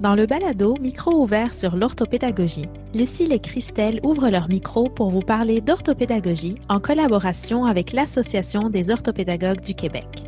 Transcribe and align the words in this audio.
Dans 0.00 0.16
le 0.16 0.26
balado 0.26 0.74
Micro 0.80 1.22
ouvert 1.22 1.54
sur 1.54 1.76
l'orthopédagogie, 1.76 2.68
Lucille 2.94 3.32
et 3.32 3.38
Christelle 3.38 4.00
ouvrent 4.02 4.28
leur 4.28 4.48
micro 4.48 4.90
pour 4.90 5.10
vous 5.10 5.20
parler 5.20 5.60
d'orthopédagogie 5.60 6.56
en 6.68 6.80
collaboration 6.80 7.64
avec 7.64 7.92
l'Association 7.92 8.70
des 8.70 8.90
orthopédagogues 8.90 9.60
du 9.60 9.74
Québec. 9.74 10.24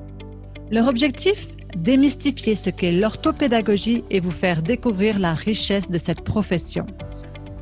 Leur 0.70 0.86
objectif 0.88 1.48
Démystifier 1.76 2.54
ce 2.54 2.70
qu'est 2.70 2.92
l'orthopédagogie 2.92 4.04
et 4.08 4.20
vous 4.20 4.30
faire 4.30 4.62
découvrir 4.62 5.18
la 5.18 5.34
richesse 5.34 5.90
de 5.90 5.98
cette 5.98 6.22
profession. 6.22 6.86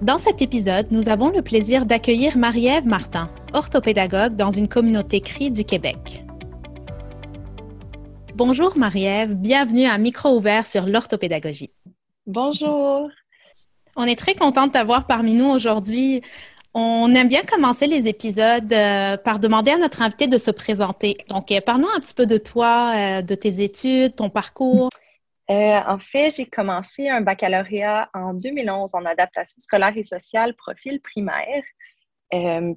Dans 0.03 0.19
cet 0.19 0.41
épisode, 0.41 0.87
nous 0.93 1.09
avons 1.09 1.31
le 1.31 1.43
plaisir 1.43 1.85
d'accueillir 1.85 2.37
Marie-Ève 2.37 2.87
Martin, 2.87 3.29
orthopédagogue 3.55 4.37
dans 4.37 4.51
une 4.51 4.69
communauté 4.69 5.21
CRI 5.21 5.51
du 5.51 5.65
Québec. 5.65 6.23
Bonjour 8.37 8.77
Marie-Ève, 8.77 9.35
bienvenue 9.35 9.87
à 9.87 9.97
Micro 9.99 10.37
ouvert 10.37 10.67
sur 10.67 10.87
l'orthopédagogie. 10.87 11.71
Bonjour. 12.27 13.11
On 13.97 14.05
est 14.05 14.19
très 14.19 14.35
contente 14.35 14.73
d'avoir 14.73 15.07
parmi 15.07 15.35
nous 15.35 15.49
aujourd'hui. 15.49 16.23
On 16.73 17.15
aime 17.15 17.29
bien 17.29 17.43
commencer 17.43 17.87
les 17.87 18.09
épisodes 18.09 18.73
euh, 18.73 19.19
par 19.19 19.39
demander 19.39 19.73
à 19.73 19.79
notre 19.79 20.01
invité 20.01 20.27
de 20.27 20.39
se 20.39 20.51
présenter. 20.51 21.19
Donc, 21.29 21.53
euh, 21.53 21.61
parle-nous 21.61 21.89
un 21.95 22.01
petit 22.01 22.15
peu 22.15 22.25
de 22.25 22.39
toi, 22.39 22.93
euh, 22.97 23.23
de 23.23 23.35
tes 23.35 23.63
études, 23.63 24.17
ton 24.17 24.31
parcours. 24.31 24.89
en 25.49 25.99
fait, 25.99 26.35
j'ai 26.35 26.47
commencé 26.47 27.11
un 27.11 27.21
baccalauréat 27.21 28.09
en 28.15 28.33
2011 28.33 28.95
en 28.95 29.05
adaptation 29.05 29.57
scolaire 29.59 29.97
et 29.97 30.05
sociale, 30.05 30.55
profil 30.55 31.01
primaire, 31.03 31.63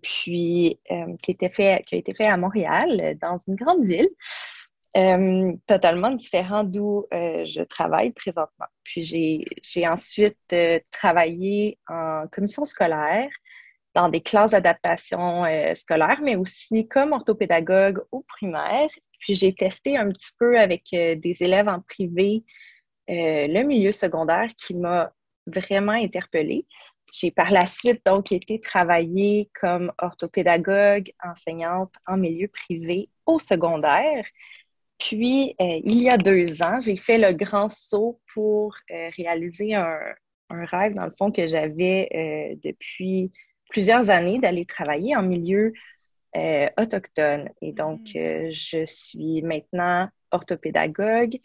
puis 0.02 0.78
qui, 1.24 1.32
était 1.32 1.50
fait, 1.50 1.84
qui 1.88 1.96
a 1.96 1.98
été 1.98 2.14
fait 2.14 2.28
à 2.28 2.36
Montréal, 2.36 3.18
dans 3.22 3.38
une 3.48 3.56
grande 3.56 3.86
ville. 3.86 4.10
Euh, 4.98 5.54
totalement 5.68 6.10
différent 6.10 6.64
d'où 6.64 7.06
euh, 7.14 7.46
je 7.46 7.62
travaille 7.62 8.12
présentement. 8.14 8.66
Puis 8.84 9.04
j'ai 9.04 9.88
ensuite 9.88 10.38
euh, 10.54 10.80
travaillé 10.90 11.78
en 11.88 12.26
commission 12.32 12.66
scolaire 12.66 13.30
dans 13.94 14.10
des 14.10 14.22
classes 14.22 14.52
d'adaptation 14.52 15.44
scolaire, 15.76 16.20
mais 16.22 16.36
aussi 16.36 16.88
comme 16.88 17.14
orthopédagogue 17.14 18.02
au 18.12 18.24
primaire. 18.28 18.90
Puis 19.20 19.36
j'ai 19.36 19.54
testé 19.54 19.98
un 19.98 20.10
petit 20.10 20.32
peu 20.40 20.60
avec 20.60 20.84
des 20.92 21.38
élèves 21.40 21.68
en 21.68 21.82
privé 21.82 22.44
le 23.08 23.64
milieu 23.64 23.92
secondaire 23.92 24.50
qui 24.56 24.76
m'a 24.76 25.12
vraiment 25.48 25.94
interpellée. 25.94 26.68
J'ai 27.12 27.32
par 27.32 27.50
la 27.52 27.66
suite 27.66 28.02
donc 28.06 28.32
été 28.32 28.62
travailler 28.62 29.50
comme 29.60 29.92
orthopédagogue, 29.98 31.12
enseignante 31.24 31.94
en 32.06 32.18
milieu 32.18 32.50
privé 32.50 33.10
au 33.26 33.40
secondaire. 33.40 34.26
Puis, 35.00 35.56
euh, 35.62 35.80
il 35.84 36.02
y 36.02 36.10
a 36.10 36.18
deux 36.18 36.62
ans, 36.64 36.82
j'ai 36.82 36.98
fait 36.98 37.18
le 37.18 37.32
grand 37.34 37.70
saut 37.70 38.20
pour 38.34 38.76
euh, 38.92 39.10
réaliser 39.16 39.76
un, 39.76 40.00
rêve, 40.50 40.96
dans 40.96 41.06
le 41.06 41.14
fond, 41.18 41.32
que 41.32 41.48
j'avais 41.48 42.10
euh, 42.16 42.56
depuis 42.64 43.32
plusieurs 43.70 44.10
années 44.10 44.40
d'aller 44.40 44.66
travailler 44.66 45.16
en 45.16 45.24
milieu 45.24 45.74
autochtone. 46.78 47.50
Et 47.64 47.72
donc, 47.72 48.00
mm. 48.14 48.52
je 48.52 48.86
suis 48.86 49.42
maintenant 49.42 50.08
orthopédagogue 50.30 51.40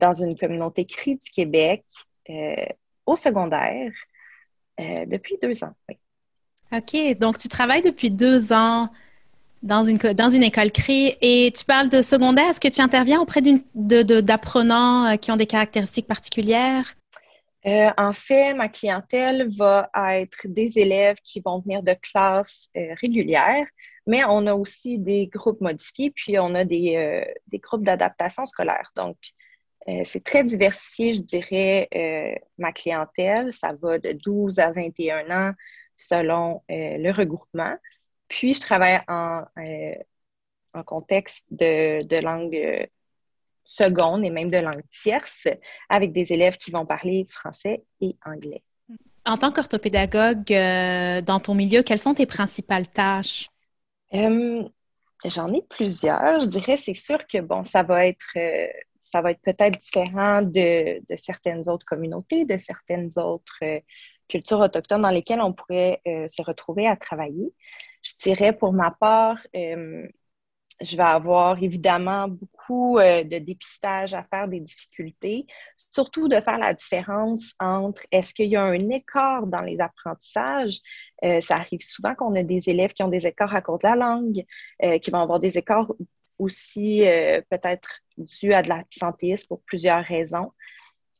dans 0.00 0.14
une 0.14 0.36
communauté 0.36 0.84
CRI 0.84 1.14
du 1.14 1.30
Québec 1.30 1.84
au 3.04 3.14
secondaire 3.14 3.92
depuis 4.78 5.38
deux 5.40 5.62
ans. 5.62 5.74
OK, 6.72 7.18
donc 7.18 7.38
tu 7.38 7.46
travailles 7.46 7.82
depuis 7.82 8.10
deux 8.10 8.52
ans 8.52 8.90
dans 9.66 9.82
une, 9.82 10.42
école 10.42 10.70
CRI 10.70 11.16
et 11.20 11.52
tu 11.56 11.64
parles 11.64 11.88
de 11.88 12.00
secondaire. 12.00 12.50
Est-ce 12.50 12.60
que 12.60 12.68
tu 12.68 12.80
interviens 12.80 13.20
auprès 13.20 13.42
d'apprenants 13.74 15.06
euh, 15.06 15.16
qui 15.16 15.32
ont 15.32 15.36
des 15.36 15.46
caractéristiques 15.46 16.06
particulières? 16.06 16.94
Euh, 17.66 17.90
en 17.96 18.12
fait, 18.12 18.54
ma 18.54 18.68
clientèle 18.68 19.48
va 19.56 19.90
être 20.14 20.46
des 20.46 20.78
élèves 20.78 21.16
qui 21.24 21.40
vont 21.40 21.58
venir 21.58 21.82
de 21.82 21.94
classes 22.00 22.68
euh, 22.76 22.94
régulières, 23.00 23.66
mais 24.06 24.22
on 24.24 24.46
a 24.46 24.54
aussi 24.54 24.98
des 24.98 25.26
groupes 25.26 25.60
modifiés, 25.60 26.12
puis 26.12 26.38
on 26.38 26.54
a 26.54 26.64
des, 26.64 27.26
des 27.48 27.58
groupes 27.58 27.82
d'adaptation 27.82 28.46
scolaire. 28.46 28.92
Donc, 28.94 29.16
c'est 30.04 30.22
très 30.22 30.42
diversifié, 30.44 31.12
je 31.12 31.22
dirais, 31.22 32.40
ma 32.58 32.72
clientèle. 32.72 33.52
Ça 33.52 33.72
va 33.80 33.98
de 33.98 34.12
12 34.12 34.60
à 34.60 34.70
21 34.70 35.30
ans 35.30 35.52
selon 35.96 36.62
le 36.68 37.10
regroupement. 37.10 37.76
Puis, 38.28 38.54
je 38.54 38.60
travaille 38.60 39.00
en, 39.08 39.42
euh, 39.58 39.94
en 40.74 40.82
contexte 40.82 41.44
de, 41.50 42.02
de 42.02 42.16
langue 42.16 42.56
euh, 42.56 42.86
seconde 43.64 44.24
et 44.24 44.30
même 44.30 44.50
de 44.50 44.58
langue 44.58 44.82
tierce 44.90 45.48
avec 45.88 46.12
des 46.12 46.32
élèves 46.32 46.56
qui 46.56 46.70
vont 46.70 46.86
parler 46.86 47.26
français 47.28 47.84
et 48.00 48.16
anglais. 48.24 48.62
En 49.24 49.36
tant 49.38 49.50
qu'orthopédagogue, 49.50 50.52
euh, 50.52 51.20
dans 51.20 51.40
ton 51.40 51.54
milieu, 51.54 51.82
quelles 51.82 51.98
sont 51.98 52.14
tes 52.14 52.26
principales 52.26 52.86
tâches? 52.86 53.46
J'en 55.24 55.52
ai 55.52 55.62
plusieurs. 55.68 56.42
Je 56.42 56.46
dirais, 56.46 56.76
c'est 56.76 56.94
sûr 56.94 57.26
que, 57.26 57.38
bon, 57.38 57.64
ça 57.64 57.82
va 57.82 58.06
être, 58.06 58.36
ça 59.16 59.22
va 59.22 59.30
être 59.30 59.40
peut-être 59.40 59.80
différent 59.80 60.42
de, 60.42 61.00
certaines 61.16 61.68
autres 61.68 61.86
communautés, 61.86 62.44
de 62.44 62.58
certaines 62.58 63.10
autres 63.16 63.60
cultures 64.28 64.60
autochtones 64.60 65.02
dans 65.02 65.10
lesquelles 65.10 65.40
on 65.40 65.54
pourrait 65.54 66.02
se 66.04 66.42
retrouver 66.42 66.86
à 66.86 66.96
travailler. 66.96 67.52
Je 68.02 68.12
dirais 68.20 68.52
pour 68.52 68.72
ma 68.72 68.90
part, 68.92 69.38
euh, 69.56 70.06
je 70.80 70.96
vais 70.96 71.02
avoir 71.02 71.60
évidemment 71.62 72.28
beaucoup 72.28 72.98
euh, 72.98 73.24
de 73.24 73.38
dépistage 73.38 74.14
à 74.14 74.22
faire 74.24 74.46
des 74.48 74.60
difficultés, 74.60 75.46
surtout 75.90 76.28
de 76.28 76.40
faire 76.40 76.58
la 76.58 76.74
différence 76.74 77.54
entre 77.58 78.02
est-ce 78.12 78.34
qu'il 78.34 78.50
y 78.50 78.56
a 78.56 78.62
un 78.62 78.90
écart 78.90 79.46
dans 79.46 79.62
les 79.62 79.80
apprentissages. 79.80 80.80
Euh, 81.24 81.40
ça 81.40 81.56
arrive 81.56 81.80
souvent 81.80 82.14
qu'on 82.14 82.34
a 82.36 82.42
des 82.42 82.68
élèves 82.68 82.92
qui 82.92 83.02
ont 83.02 83.08
des 83.08 83.26
écarts 83.26 83.54
à 83.54 83.62
cause 83.62 83.80
de 83.80 83.88
la 83.88 83.96
langue, 83.96 84.44
qui 85.00 85.10
vont 85.10 85.20
avoir 85.20 85.40
des 85.40 85.56
écarts 85.56 85.90
aussi 86.38 87.02
peut-être 87.48 88.02
dus 88.16 88.52
à 88.52 88.62
de 88.62 88.68
l'absentéisme 88.68 89.46
pour 89.48 89.62
plusieurs 89.62 90.04
raisons. 90.04 90.52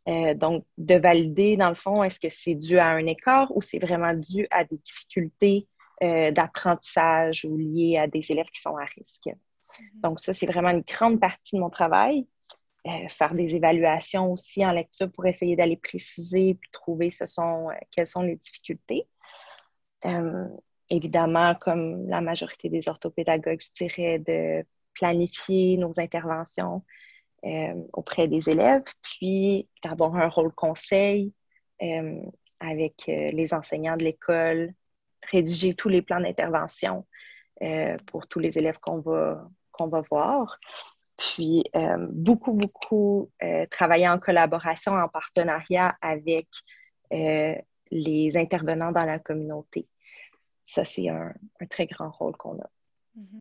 donc, 0.06 0.64
de 0.78 0.94
valider, 0.94 1.56
dans 1.56 1.68
le 1.68 1.74
fond, 1.74 2.04
est-ce 2.04 2.20
que 2.20 2.28
c'est 2.28 2.54
dû 2.54 2.78
à 2.78 2.88
un 2.88 3.06
écart 3.06 3.54
ou 3.56 3.62
c'est 3.62 3.80
vraiment 3.80 4.14
dû 4.14 4.46
à 4.50 4.64
des 4.64 4.78
difficultés 4.78 5.66
euh, 6.02 6.30
d'apprentissage 6.30 7.46
ou 7.46 7.56
liés 7.56 7.96
à 7.96 8.06
des 8.06 8.30
élèves 8.30 8.50
qui 8.52 8.60
sont 8.60 8.76
à 8.76 8.84
risque. 8.84 9.28
Mhm. 9.28 10.00
Donc, 10.02 10.20
ça, 10.20 10.34
c'est 10.34 10.44
vraiment 10.44 10.68
une 10.68 10.82
grande 10.82 11.18
partie 11.18 11.56
de 11.56 11.60
mon 11.60 11.70
travail. 11.70 12.26
Euh, 12.86 13.08
faire 13.08 13.32
des 13.34 13.54
évaluations 13.54 14.30
aussi 14.30 14.64
en 14.64 14.72
lecture 14.72 15.10
pour 15.10 15.24
essayer 15.24 15.56
d'aller 15.56 15.78
préciser 15.78 16.54
puis 16.60 16.70
trouver 16.70 17.10
ce 17.10 17.24
sont, 17.24 17.70
euh, 17.70 17.74
quelles 17.92 18.06
sont 18.06 18.20
les 18.20 18.36
difficultés. 18.36 19.08
évidemment, 20.90 21.54
comme 21.54 22.06
la 22.08 22.20
majorité 22.20 22.68
des 22.68 22.88
orthopédagogues, 22.88 23.62
je 23.62 23.84
dirais 23.86 24.18
de 24.18 24.66
planifier 24.98 25.76
nos 25.76 26.00
interventions 26.00 26.82
auprès 27.92 28.26
des 28.26 28.48
élèves, 28.50 28.82
puis 29.02 29.68
d'avoir 29.84 30.16
un 30.16 30.28
rôle 30.28 30.52
conseil 30.52 31.32
avec 32.58 33.04
les 33.06 33.54
enseignants 33.54 33.96
de 33.96 34.02
l'école, 34.02 34.72
rédiger 35.30 35.74
tous 35.74 35.88
les 35.88 36.02
plans 36.02 36.20
d'intervention 36.20 37.06
euh, 37.62 37.96
pour 38.06 38.26
tous 38.26 38.38
les 38.38 38.58
élèves 38.58 38.78
qu'on 38.80 39.00
va, 39.00 39.48
va 39.80 40.02
voir. 40.10 40.58
Puis, 41.16 41.64
euh, 41.74 42.06
beaucoup, 42.10 42.52
beaucoup 42.52 43.30
euh, 43.42 43.64
travailler 43.70 44.08
en 44.08 44.18
collaboration, 44.18 44.92
en 44.92 45.08
partenariat 45.08 45.96
avec 46.00 46.48
les 47.10 48.36
intervenants 48.36 48.90
dans 48.90 49.04
la 49.06 49.20
communauté. 49.20 49.86
Ça, 50.64 50.84
c'est 50.84 51.08
un, 51.08 51.32
très 51.70 51.86
grand 51.86 52.10
rôle 52.10 52.36
qu'on 52.36 52.58
a. 52.58 52.68
Mm-hmm. 53.16 53.40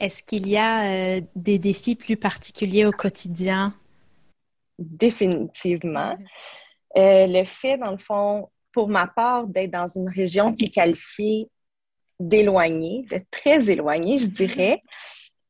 Est-ce 0.00 0.22
qu'il 0.22 0.48
y 0.48 0.56
a 0.56 1.20
des 1.34 1.58
défis 1.58 1.96
plus 1.96 2.16
particuliers 2.16 2.86
au 2.86 2.92
quotidien? 2.92 3.74
Définitivement. 4.78 6.16
Mm-hmm. 6.94 7.32
le 7.32 7.44
fait, 7.44 7.78
dans 7.78 7.90
le 7.90 7.98
fond, 7.98 8.48
pour 8.72 8.88
ma 8.88 9.06
part, 9.06 9.46
d'être 9.48 9.72
dans 9.72 9.88
une 9.88 10.08
région 10.08 10.54
qui 10.54 10.66
est 10.66 10.74
qualifiée 10.74 11.48
d'éloignée, 12.20 13.06
de 13.10 13.20
très 13.30 13.70
éloignée, 13.70 14.18
je 14.18 14.26
dirais, 14.26 14.82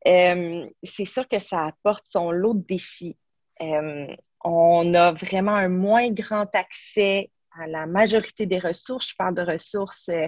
euh, 0.07 0.67
c'est 0.83 1.05
sûr 1.05 1.27
que 1.29 1.39
ça 1.39 1.67
apporte 1.67 2.07
son 2.07 2.31
lot 2.31 2.55
de 2.55 2.65
défis. 2.67 3.17
Euh, 3.61 4.07
on 4.45 4.95
a 4.95 5.13
vraiment 5.13 5.57
un 5.57 5.69
moins 5.69 6.11
grand 6.11 6.55
accès 6.55 7.31
à 7.61 7.67
la 7.67 7.87
majorité 7.87 8.47
des 8.47 8.59
ressources. 8.59 9.11
Je 9.11 9.17
parle 9.17 9.35
de 9.35 9.43
ressources 9.43 10.09
euh, 10.11 10.27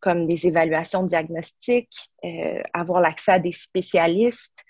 comme 0.00 0.26
des 0.26 0.46
évaluations 0.46 1.02
diagnostiques, 1.02 2.10
avoir 2.72 3.00
l'accès 3.00 3.32
à 3.32 3.38
des 3.38 3.52
spécialistes, 3.52 4.64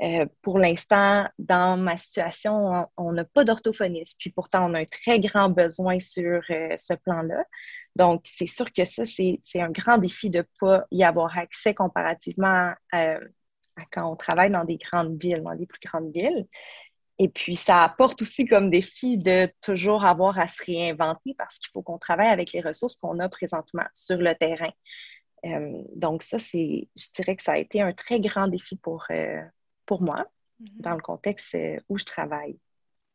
euh, 0.00 0.26
pour 0.42 0.58
l'instant, 0.58 1.28
dans 1.38 1.76
ma 1.76 1.96
situation, 1.96 2.88
on 2.96 3.12
n'a 3.12 3.24
pas 3.24 3.44
d'orthophoniste, 3.44 4.16
puis 4.18 4.30
pourtant, 4.30 4.70
on 4.70 4.74
a 4.74 4.80
un 4.80 4.84
très 4.84 5.18
grand 5.18 5.48
besoin 5.48 5.98
sur 5.98 6.40
euh, 6.50 6.74
ce 6.76 6.94
plan-là. 6.94 7.44
Donc, 7.96 8.22
c'est 8.24 8.46
sûr 8.46 8.72
que 8.72 8.84
ça, 8.84 9.04
c'est 9.06 9.40
un 9.56 9.70
grand 9.70 9.98
défi 9.98 10.30
de 10.30 10.38
ne 10.38 10.44
pas 10.60 10.86
y 10.92 11.02
avoir 11.02 11.36
accès 11.36 11.74
comparativement 11.74 12.72
euh, 12.94 13.18
à 13.76 13.84
quand 13.90 14.10
on 14.10 14.16
travaille 14.16 14.50
dans 14.50 14.64
des 14.64 14.76
grandes 14.76 15.20
villes, 15.20 15.42
dans 15.42 15.56
des 15.56 15.66
plus 15.66 15.80
grandes 15.84 16.12
villes. 16.12 16.46
Et 17.20 17.28
puis, 17.28 17.56
ça 17.56 17.82
apporte 17.82 18.22
aussi 18.22 18.46
comme 18.46 18.70
défi 18.70 19.18
de 19.18 19.50
toujours 19.60 20.04
avoir 20.04 20.38
à 20.38 20.46
se 20.46 20.64
réinventer 20.64 21.34
parce 21.36 21.58
qu'il 21.58 21.68
faut 21.72 21.82
qu'on 21.82 21.98
travaille 21.98 22.28
avec 22.28 22.52
les 22.52 22.60
ressources 22.60 22.96
qu'on 22.96 23.18
a 23.18 23.28
présentement 23.28 23.86
sur 23.92 24.18
le 24.18 24.34
terrain. 24.34 24.70
Euh, 25.44 25.82
donc, 25.96 26.22
ça, 26.22 26.38
c'est, 26.38 26.88
je 26.94 27.06
dirais 27.14 27.34
que 27.34 27.42
ça 27.42 27.52
a 27.52 27.58
été 27.58 27.80
un 27.80 27.92
très 27.92 28.20
grand 28.20 28.46
défi 28.46 28.76
pour, 28.76 29.04
euh, 29.10 29.42
pour 29.84 30.00
moi 30.00 30.26
mm-hmm. 30.62 30.80
dans 30.80 30.94
le 30.94 31.00
contexte 31.00 31.54
euh, 31.56 31.78
où 31.88 31.98
je 31.98 32.04
travaille. 32.04 32.56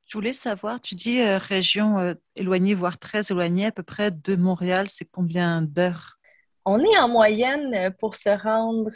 Je 0.05 0.17
voulais 0.17 0.33
savoir, 0.33 0.81
tu 0.81 0.95
dis 0.95 1.23
région 1.23 2.13
éloignée, 2.35 2.73
voire 2.73 2.99
très 2.99 3.21
éloignée, 3.31 3.67
à 3.67 3.71
peu 3.71 3.83
près 3.83 4.11
de 4.11 4.35
Montréal, 4.35 4.87
c'est 4.89 5.05
combien 5.05 5.61
d'heures? 5.61 6.19
On 6.65 6.77
est 6.79 6.97
en 6.97 7.07
moyenne 7.07 7.95
pour 7.99 8.15
se 8.15 8.29
rendre 8.29 8.91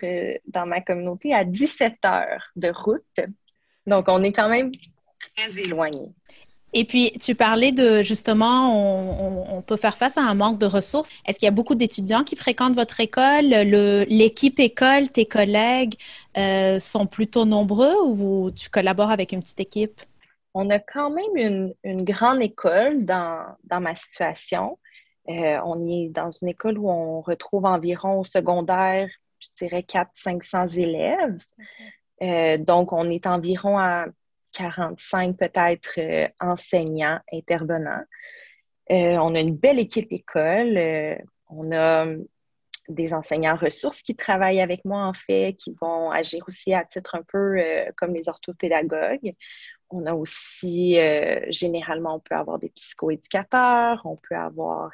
dans 0.48 0.66
ma 0.66 0.82
communauté 0.82 1.34
à 1.34 1.46
17 1.46 1.94
heures 2.06 2.44
de 2.58 2.70
route. 2.70 3.22
Donc, 3.86 4.10
on 4.10 4.22
est 4.22 4.34
quand 4.34 4.50
même 4.50 4.70
très 5.20 5.60
éloigné. 5.60 6.10
Et 6.74 6.84
puis, 6.84 7.12
tu 7.22 7.34
parlais 7.34 7.72
de 7.72 8.02
justement, 8.02 9.56
on, 9.56 9.62
peut 9.62 9.78
faire 9.78 9.98
face 9.98 10.18
à 10.18 10.22
un 10.22 10.34
manque 10.34 10.60
de 10.60 10.66
ressources. 10.66 11.10
Est-ce 11.26 11.40
qu'il 11.40 11.46
y 11.46 11.50
a 11.50 11.52
beaucoup 11.52 11.76
d'étudiants 11.76 12.24
qui 12.24 12.36
fréquentent 12.36 12.76
votre 12.76 13.00
école? 13.00 13.48
L'équipe 13.48 14.60
école, 14.60 15.10
tes 15.10 15.26
collègues 15.26 15.96
euh, 16.38 16.80
sont 16.80 17.06
plutôt 17.06 17.46
nombreux 17.46 17.96
ou 18.06 18.52
tu 18.52 18.70
collabores 18.70 19.12
avec 19.12 19.32
une 19.32 19.42
petite 19.42 19.60
équipe? 19.60 20.02
On 20.54 20.70
a 20.70 20.80
quand 20.80 21.10
même 21.10 21.74
une, 21.84 22.04
grande 22.04 22.42
école 22.42 23.06
dans, 23.06 23.56
ma 23.70 23.96
situation. 23.96 24.78
Euh, 25.30 25.60
on 25.66 25.88
est 25.88 26.10
dans 26.10 26.32
une 26.32 26.50
école 26.50 26.78
où 26.78 26.90
on 26.90 27.22
retrouve 27.22 27.66
environ 27.66 28.20
au 28.20 28.26
secondaire, 28.26 29.10
je 29.40 29.48
dirais 29.58 29.86
400-500 29.88 30.78
élèves. 30.78 31.44
Euh, 32.22 32.58
donc, 32.58 32.94
on 32.94 33.10
est 33.10 33.28
environ 33.28 33.78
à 33.78 34.06
45 34.58 35.38
peut-être 35.38 36.00
euh, 36.00 36.28
enseignants, 36.40 37.20
intervenants. 37.32 38.04
Euh, 38.90 39.18
on 39.18 39.36
a 39.36 39.40
une 39.40 39.56
belle 39.56 39.80
équipe 39.80 40.12
école. 40.12 40.78
Euh, 40.78 41.16
on 41.50 41.72
a 41.72 42.08
des 42.90 43.14
enseignants 43.14 43.56
ressources 43.56 44.02
qui 44.02 44.16
travaillent 44.16 44.62
avec 44.62 44.84
moi, 44.84 45.06
en 45.06 45.14
fait, 45.14 45.56
qui 45.58 45.76
vont 45.80 46.10
agir 46.10 46.44
aussi 46.48 46.74
à 46.74 46.86
titre 46.86 47.16
un 47.16 47.24
peu 47.24 47.62
comme 47.98 48.14
les 48.14 48.30
orthopédagogues. 48.30 49.34
On 49.90 50.06
a 50.06 50.14
aussi, 50.14 50.98
généralement, 51.50 52.16
on 52.16 52.20
peut 52.22 52.36
avoir 52.36 52.60
des 52.60 52.70
psychoéducateurs, 52.70 54.02
on 54.06 54.16
peut 54.16 54.36
avoir 54.36 54.92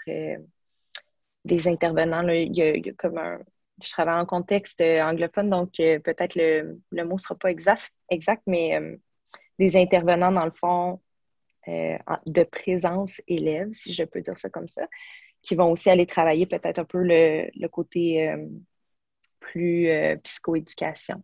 des 1.45 1.67
intervenants. 1.67 2.25
comme 2.97 3.17
un, 3.19 3.39
je 3.83 3.91
travaille 3.91 4.19
en 4.19 4.25
contexte 4.25 4.81
anglophone, 4.81 5.51
donc 5.51 5.73
peut-être 5.77 6.33
le, 6.35 6.79
le, 6.91 7.05
mot 7.05 7.13
ne 7.13 7.19
sera 7.19 7.35
pas 7.35 7.51
exact, 7.51 7.91
exact 8.09 8.41
mais 8.47 8.79
des 9.59 9.75
intervenants, 9.77 10.31
dans 10.31 10.45
le 10.45 10.51
fond, 10.51 10.99
euh, 11.69 11.97
de 12.25 12.43
présence 12.43 13.21
élève, 13.27 13.71
si 13.71 13.93
je 13.93 14.03
peux 14.03 14.19
dire 14.19 14.37
ça 14.37 14.49
comme 14.49 14.67
ça, 14.67 14.85
qui 15.41 15.55
vont 15.55 15.71
aussi 15.71 15.89
aller 15.89 16.05
travailler 16.05 16.45
peut-être 16.45 16.79
un 16.79 16.85
peu 16.85 17.01
le, 17.01 17.67
côté 17.67 18.27
euh, 18.27 18.45
plus 19.39 19.87
euh, 19.87 20.17
psychoéducation. 20.17 21.23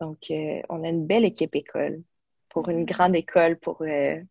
Donc, 0.00 0.26
on 0.68 0.84
a 0.84 0.88
une 0.88 1.06
belle 1.06 1.24
équipe 1.24 1.54
école 1.56 2.02
pour 2.48 2.68
une 2.68 2.84
grande 2.84 3.16
école, 3.16 3.56
pour, 3.58 3.82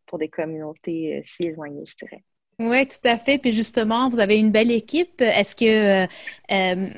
pour 0.05 0.19
des 0.19 0.29
communautés 0.29 1.21
si 1.25 1.43
éloignées, 1.43 1.85
je 1.85 1.95
dirais. 1.95 2.23
Oui, 2.59 2.87
tout 2.87 3.07
à 3.07 3.17
fait. 3.17 3.37
Puis 3.37 3.51
justement, 3.51 4.09
vous 4.09 4.19
avez 4.19 4.37
une 4.37 4.51
belle 4.51 4.71
équipe. 4.71 5.21
Est-ce 5.21 5.55
que 5.55 6.05
euh, 6.05 6.89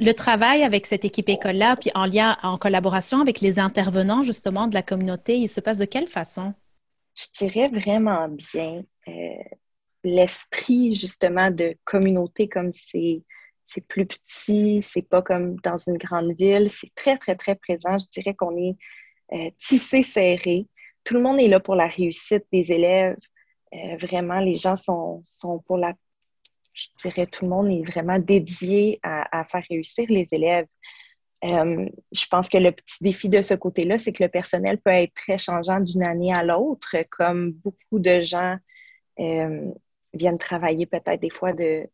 le 0.00 0.12
travail 0.12 0.62
avec 0.62 0.86
cette 0.86 1.04
équipe 1.04 1.28
école-là, 1.28 1.76
puis 1.76 1.90
en 1.94 2.06
lien, 2.06 2.36
en 2.42 2.58
collaboration 2.58 3.20
avec 3.20 3.40
les 3.40 3.58
intervenants 3.58 4.22
justement 4.22 4.66
de 4.66 4.74
la 4.74 4.82
communauté, 4.82 5.36
il 5.36 5.48
se 5.48 5.60
passe 5.60 5.78
de 5.78 5.84
quelle 5.84 6.08
façon? 6.08 6.54
Je 7.14 7.26
dirais 7.38 7.68
vraiment 7.68 8.28
bien. 8.28 8.82
Euh, 9.06 9.12
l'esprit 10.02 10.94
justement 10.94 11.50
de 11.50 11.76
communauté 11.84 12.48
comme 12.48 12.72
c'est 12.72 13.22
plus 13.88 14.06
petit, 14.06 14.82
c'est 14.82 15.08
pas 15.08 15.22
comme 15.22 15.56
dans 15.60 15.76
une 15.76 15.96
grande 15.96 16.32
ville, 16.32 16.68
c'est 16.70 16.92
très 16.94 17.16
très 17.16 17.36
très 17.36 17.54
présent. 17.54 17.98
Je 17.98 18.06
dirais 18.08 18.34
qu'on 18.34 18.56
est 18.56 18.76
euh, 19.32 19.50
tissé 19.58 20.02
serré. 20.02 20.66
Tout 21.04 21.14
le 21.14 21.20
monde 21.20 21.40
est 21.40 21.48
là 21.48 21.60
pour 21.60 21.74
la 21.74 21.86
réussite 21.86 22.44
des 22.52 22.72
élèves. 22.72 23.16
Euh, 23.74 23.96
vraiment, 23.96 24.40
les 24.40 24.56
gens 24.56 24.76
sont, 24.76 25.22
sont, 25.24 25.58
pour 25.60 25.76
la... 25.76 25.94
Je 26.72 26.88
dirais, 27.02 27.26
tout 27.26 27.44
le 27.44 27.50
monde 27.50 27.70
est 27.70 27.82
vraiment 27.82 28.18
dédié 28.18 28.98
à, 29.02 29.44
faire 29.44 29.62
réussir 29.70 30.06
les 30.08 30.26
élèves. 30.32 30.66
Euh, 31.44 31.88
je 32.10 32.26
pense 32.26 32.48
que 32.48 32.58
le 32.58 32.72
petit 32.72 32.96
défi 33.00 33.28
de 33.28 33.42
ce 33.42 33.54
côté-là, 33.54 33.98
c'est 33.98 34.12
que 34.12 34.22
le 34.24 34.28
personnel 34.28 34.78
peut 34.78 34.90
être 34.90 35.14
très 35.14 35.38
changeant 35.38 35.78
d'une 35.78 36.02
année 36.02 36.34
à 36.34 36.42
l'autre, 36.42 36.96
comme 37.10 37.52
beaucoup 37.52 37.98
de 38.00 38.20
gens 38.20 38.56
euh, 39.20 39.70
viennent 40.14 40.38
travailler 40.38 40.86
peut-être 40.86 41.20
des 41.20 41.30
fois 41.30 41.52
de, 41.52 41.86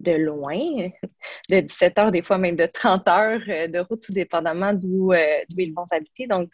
de 0.00 0.12
loin, 0.12 0.88
de 1.48 1.60
17 1.60 1.98
heures, 1.98 2.12
des 2.12 2.22
fois 2.22 2.38
même 2.38 2.56
de 2.56 2.66
30 2.66 3.06
heures 3.08 3.40
de 3.46 3.78
route, 3.78 4.02
tout 4.02 4.12
dépendamment 4.12 4.72
d'où 4.72 5.12
ils 5.12 5.74
vont 5.74 5.84
habiter. 5.92 6.26
Donc, 6.26 6.50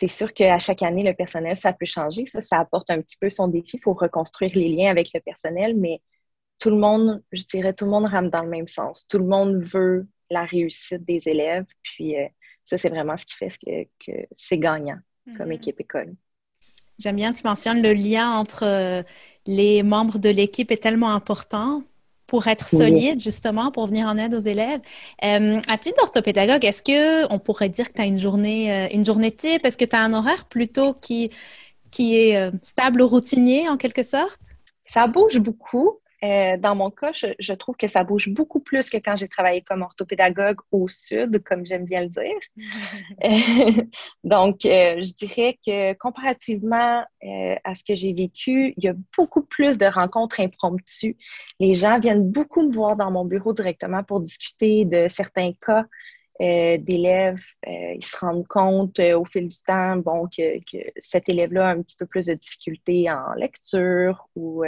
c'est 0.00 0.08
sûr 0.08 0.32
qu'à 0.32 0.58
chaque 0.58 0.82
année, 0.82 1.02
le 1.02 1.14
personnel, 1.14 1.56
ça 1.56 1.72
peut 1.72 1.86
changer. 1.86 2.26
Ça, 2.26 2.40
ça 2.40 2.58
apporte 2.60 2.90
un 2.90 3.00
petit 3.00 3.16
peu 3.20 3.30
son 3.30 3.48
défi. 3.48 3.76
Il 3.76 3.80
faut 3.80 3.94
reconstruire 3.94 4.52
les 4.54 4.68
liens 4.68 4.90
avec 4.90 5.10
le 5.12 5.20
personnel, 5.20 5.76
mais 5.76 6.00
tout 6.58 6.70
le 6.70 6.76
monde, 6.76 7.22
je 7.32 7.42
dirais, 7.44 7.72
tout 7.72 7.84
le 7.84 7.90
monde 7.90 8.06
rame 8.06 8.30
dans 8.30 8.42
le 8.42 8.48
même 8.48 8.66
sens. 8.66 9.06
Tout 9.08 9.18
le 9.18 9.26
monde 9.26 9.62
veut 9.62 10.06
la 10.30 10.44
réussite 10.44 11.04
des 11.04 11.22
élèves. 11.26 11.66
Puis 11.82 12.16
euh, 12.16 12.26
ça, 12.64 12.78
c'est 12.78 12.88
vraiment 12.88 13.16
ce 13.16 13.26
qui 13.26 13.36
fait 13.36 13.50
que, 13.58 14.12
c'est 14.36 14.58
gagnant 14.58 14.98
comme 15.36 15.50
mm-hmm. 15.50 15.54
équipe 15.54 15.80
école. 15.80 16.14
J'aime 16.98 17.16
bien, 17.16 17.32
tu 17.32 17.42
mentionnes 17.44 17.82
le 17.82 17.92
lien 17.92 18.32
entre 18.32 18.64
euh, 18.64 19.02
les 19.46 19.82
membres 19.82 20.18
de 20.18 20.28
l'équipe 20.28 20.70
est 20.70 20.82
tellement 20.82 21.12
important 21.14 21.82
pour 22.28 22.46
être 22.46 22.68
solide, 22.68 23.18
justement, 23.18 23.72
pour 23.72 23.86
venir 23.86 24.06
en 24.06 24.18
aide 24.18 24.34
aux 24.34 24.40
élèves. 24.40 24.80
Euh, 25.24 25.60
à 25.66 25.78
titre 25.78 25.96
d'orthopédagogue, 25.96 26.62
est-ce 26.64 26.82
qu'on 26.82 27.38
pourrait 27.38 27.70
dire 27.70 27.88
que 27.88 27.94
tu 27.94 28.02
as 28.02 28.04
une 28.04 28.20
journée, 28.20 28.70
euh, 28.70 28.86
une 28.92 29.04
journée 29.04 29.32
type? 29.32 29.64
Est-ce 29.64 29.78
que 29.78 29.86
tu 29.86 29.96
as 29.96 30.02
un 30.02 30.12
horaire 30.12 30.44
plutôt 30.44 30.92
qui, 30.92 31.30
qui 31.90 32.16
est 32.18 32.36
euh, 32.36 32.50
stable, 32.60 33.00
routinier 33.00 33.66
en 33.70 33.78
quelque 33.78 34.02
sorte? 34.02 34.38
Ça 34.84 35.06
bouge 35.06 35.38
beaucoup. 35.38 36.00
Euh, 36.24 36.56
dans 36.56 36.74
mon 36.74 36.90
cas, 36.90 37.12
je, 37.12 37.52
trouve 37.52 37.76
que 37.76 37.86
ça 37.86 38.02
bouge 38.02 38.28
beaucoup 38.28 38.58
plus 38.58 38.90
que 38.90 38.96
quand 38.96 39.16
j'ai 39.16 39.28
travaillé 39.28 39.62
comme 39.62 39.82
orthopédagogue 39.82 40.58
au 40.72 40.88
sud, 40.88 41.42
comme 41.44 41.64
j'aime 41.64 41.84
bien 41.84 42.02
le 42.02 42.08
dire. 42.08 43.86
Donc, 44.24 44.64
euh, 44.64 45.00
je 45.00 45.12
dirais 45.12 45.58
que 45.64 45.92
comparativement 45.94 47.04
euh, 47.22 47.54
à 47.62 47.74
ce 47.76 47.84
que 47.84 47.94
j'ai 47.94 48.12
vécu, 48.12 48.74
il 48.76 48.84
y 48.84 48.88
a 48.88 48.94
beaucoup 49.16 49.42
plus 49.42 49.78
de 49.78 49.86
rencontres 49.86 50.40
impromptues. 50.40 51.16
Les 51.60 51.74
gens 51.74 52.00
viennent 52.00 52.28
beaucoup 52.28 52.66
me 52.66 52.72
voir 52.72 52.96
dans 52.96 53.12
mon 53.12 53.24
bureau 53.24 53.52
directement 53.52 54.02
pour 54.02 54.20
discuter 54.20 54.84
de 54.84 55.06
certains 55.08 55.52
cas. 55.64 55.84
d'élèves, 56.40 57.44
ils 57.66 58.04
se 58.04 58.16
rendent 58.16 58.46
compte 58.46 58.98
au 59.00 59.24
fil 59.24 59.48
du 59.48 59.56
temps 59.66 59.96
bon, 59.96 60.28
que, 60.28 60.58
que 60.70 60.78
cet 60.98 61.28
élève-là 61.28 61.68
a 61.68 61.72
un 61.72 61.82
petit 61.82 61.96
peu 61.96 62.06
plus 62.06 62.26
de 62.26 62.34
difficultés 62.34 63.10
en 63.10 63.34
lecture 63.34 64.28
ou 64.36 64.64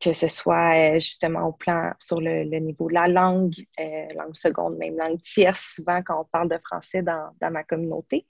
que 0.00 0.12
ce 0.12 0.28
soit 0.28 0.76
euh, 0.76 0.94
justement 0.94 1.48
au 1.48 1.52
plan 1.52 1.92
sur 1.98 2.20
le, 2.20 2.44
niveau 2.58 2.88
de 2.88 2.94
la 2.94 3.08
langue, 3.08 3.54
euh, 3.80 4.06
langue 4.14 4.34
seconde, 4.34 4.76
même 4.76 4.96
langue 4.96 5.20
tierce, 5.22 5.74
souvent 5.74 6.02
quand 6.02 6.20
on 6.20 6.24
parle 6.24 6.48
de 6.48 6.58
français 6.58 7.02
dans, 7.02 7.30
ma 7.40 7.64
communauté. 7.64 8.26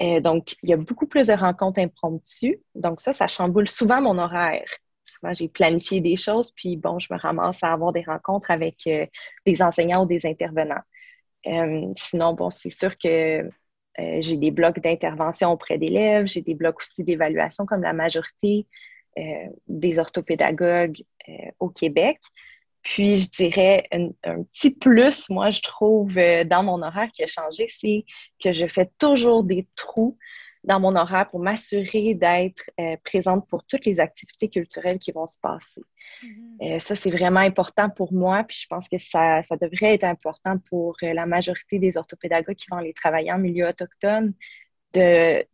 Euh, 0.00 0.20
donc, 0.20 0.56
il 0.62 0.70
y 0.70 0.72
a 0.72 0.76
beaucoup 0.76 1.06
plus 1.06 1.28
de 1.28 1.32
rencontres 1.32 1.80
impromptues. 1.80 2.60
Donc, 2.74 3.00
ça, 3.00 3.12
ça 3.12 3.26
chamboule 3.26 3.68
souvent 3.68 4.00
mon 4.00 4.18
horaire. 4.18 4.68
Souvent, 5.04 5.32
j'ai 5.34 5.48
planifié 5.48 6.00
des 6.00 6.16
choses, 6.16 6.50
puis 6.52 6.76
bon, 6.76 6.98
je 6.98 7.12
me 7.12 7.18
ramasse 7.18 7.62
à 7.62 7.72
avoir 7.72 7.92
des 7.92 8.02
rencontres 8.02 8.50
avec 8.50 8.76
des 8.84 9.62
enseignants 9.62 10.04
ou 10.04 10.06
des 10.06 10.26
intervenants. 10.26 10.82
sinon, 11.96 12.34
bon, 12.34 12.50
c'est 12.50 12.70
sûr 12.70 12.96
que 12.98 13.48
j'ai 13.96 14.36
des 14.36 14.50
blocs 14.50 14.80
d'intervention 14.80 15.50
auprès 15.50 15.78
d'élèves, 15.78 16.26
j'ai 16.26 16.42
des 16.42 16.54
blocs 16.54 16.78
aussi 16.78 17.04
d'évaluation 17.04 17.64
comme 17.64 17.82
la 17.82 17.94
majorité 17.94 18.66
des 19.66 19.98
orthopédagogues 19.98 21.02
euh, 21.28 21.50
au 21.58 21.68
Québec. 21.68 22.18
Puis, 22.82 23.20
je 23.20 23.28
dirais 23.28 23.86
un, 23.92 24.42
petit 24.44 24.70
plus, 24.70 25.28
moi, 25.30 25.50
je 25.50 25.60
trouve, 25.60 26.16
euh, 26.16 26.44
dans 26.44 26.62
mon 26.62 26.80
horaire 26.82 27.10
qui 27.12 27.22
a 27.22 27.26
changé, 27.26 27.66
c'est 27.68 28.04
que 28.42 28.52
je 28.52 28.66
fais 28.66 28.90
toujours 28.98 29.44
des 29.44 29.66
trous 29.76 30.16
dans 30.64 30.80
mon 30.80 30.96
horaire 30.96 31.28
pour 31.28 31.40
m'assurer 31.40 32.14
d'être 32.14 32.68
présente 33.04 33.48
pour 33.48 33.64
toutes 33.64 33.86
les 33.86 34.00
activités 34.00 34.48
culturelles 34.48 34.98
qui 34.98 35.12
vont 35.12 35.26
se 35.26 35.38
passer. 35.38 35.80
Mm-hmm. 36.22 36.80
ça, 36.80 36.96
c'est 36.96 37.10
vraiment 37.10 37.40
important 37.40 37.88
pour 37.88 38.12
moi, 38.12 38.42
puis 38.42 38.58
je 38.62 38.66
pense 38.66 38.88
que 38.88 38.98
ça, 38.98 39.42
ça 39.44 39.56
devrait 39.56 39.94
être 39.94 40.04
important 40.04 40.58
pour 40.68 40.96
la 41.00 41.26
majorité 41.26 41.78
des 41.78 41.96
orthopédagogues 41.96 42.56
qui 42.56 42.66
vont 42.70 42.78
aller 42.78 42.92
travailler 42.92 43.32
en 43.32 43.38
milieu 43.38 43.68
autochtone, 43.68 44.34
de, 44.94 45.44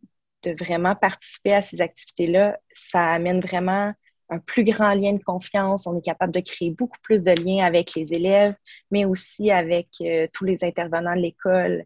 de 0.45 0.55
vraiment 0.63 0.95
participer 0.95 1.53
à 1.53 1.61
ces 1.61 1.81
activités-là, 1.81 2.57
ça 2.73 3.13
amène 3.13 3.41
vraiment 3.41 3.93
un 4.29 4.39
plus 4.39 4.63
grand 4.63 4.93
lien 4.93 5.13
de 5.13 5.23
confiance. 5.23 5.87
On 5.87 5.97
est 5.97 6.05
capable 6.05 6.33
de 6.33 6.39
créer 6.39 6.71
beaucoup 6.71 6.97
plus 7.01 7.23
de 7.23 7.31
liens 7.31 7.65
avec 7.65 7.93
les 7.95 8.13
élèves, 8.13 8.55
mais 8.91 9.05
aussi 9.05 9.51
avec 9.51 9.87
euh, 10.01 10.27
tous 10.33 10.45
les 10.45 10.63
intervenants 10.63 11.15
de 11.15 11.21
l'école. 11.21 11.85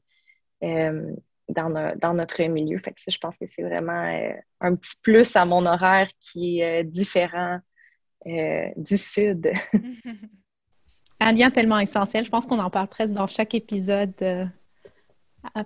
Euh, 0.63 1.13
dans, 1.49 2.13
notre 2.13 2.43
milieu. 2.43 2.79
Ça, 2.95 3.09
je 3.09 3.17
pense 3.17 3.39
que 3.39 3.45
c'est 3.49 3.63
vraiment 3.63 4.05
euh, 4.05 4.33
un 4.61 4.75
petit 4.75 4.93
plus 5.01 5.35
à 5.35 5.45
mon 5.45 5.65
horaire 5.65 6.07
qui 6.19 6.61
est 6.61 6.83
différent 6.83 7.57
du 8.23 8.97
Sud. 8.97 9.51
un 11.19 11.31
lien 11.31 11.49
tellement 11.49 11.79
essentiel. 11.79 12.23
Je 12.23 12.29
pense 12.29 12.45
qu'on 12.45 12.59
en 12.59 12.69
parle 12.69 12.87
presque 12.87 13.13
dans 13.13 13.25
chaque 13.25 13.55
épisode 13.55 14.13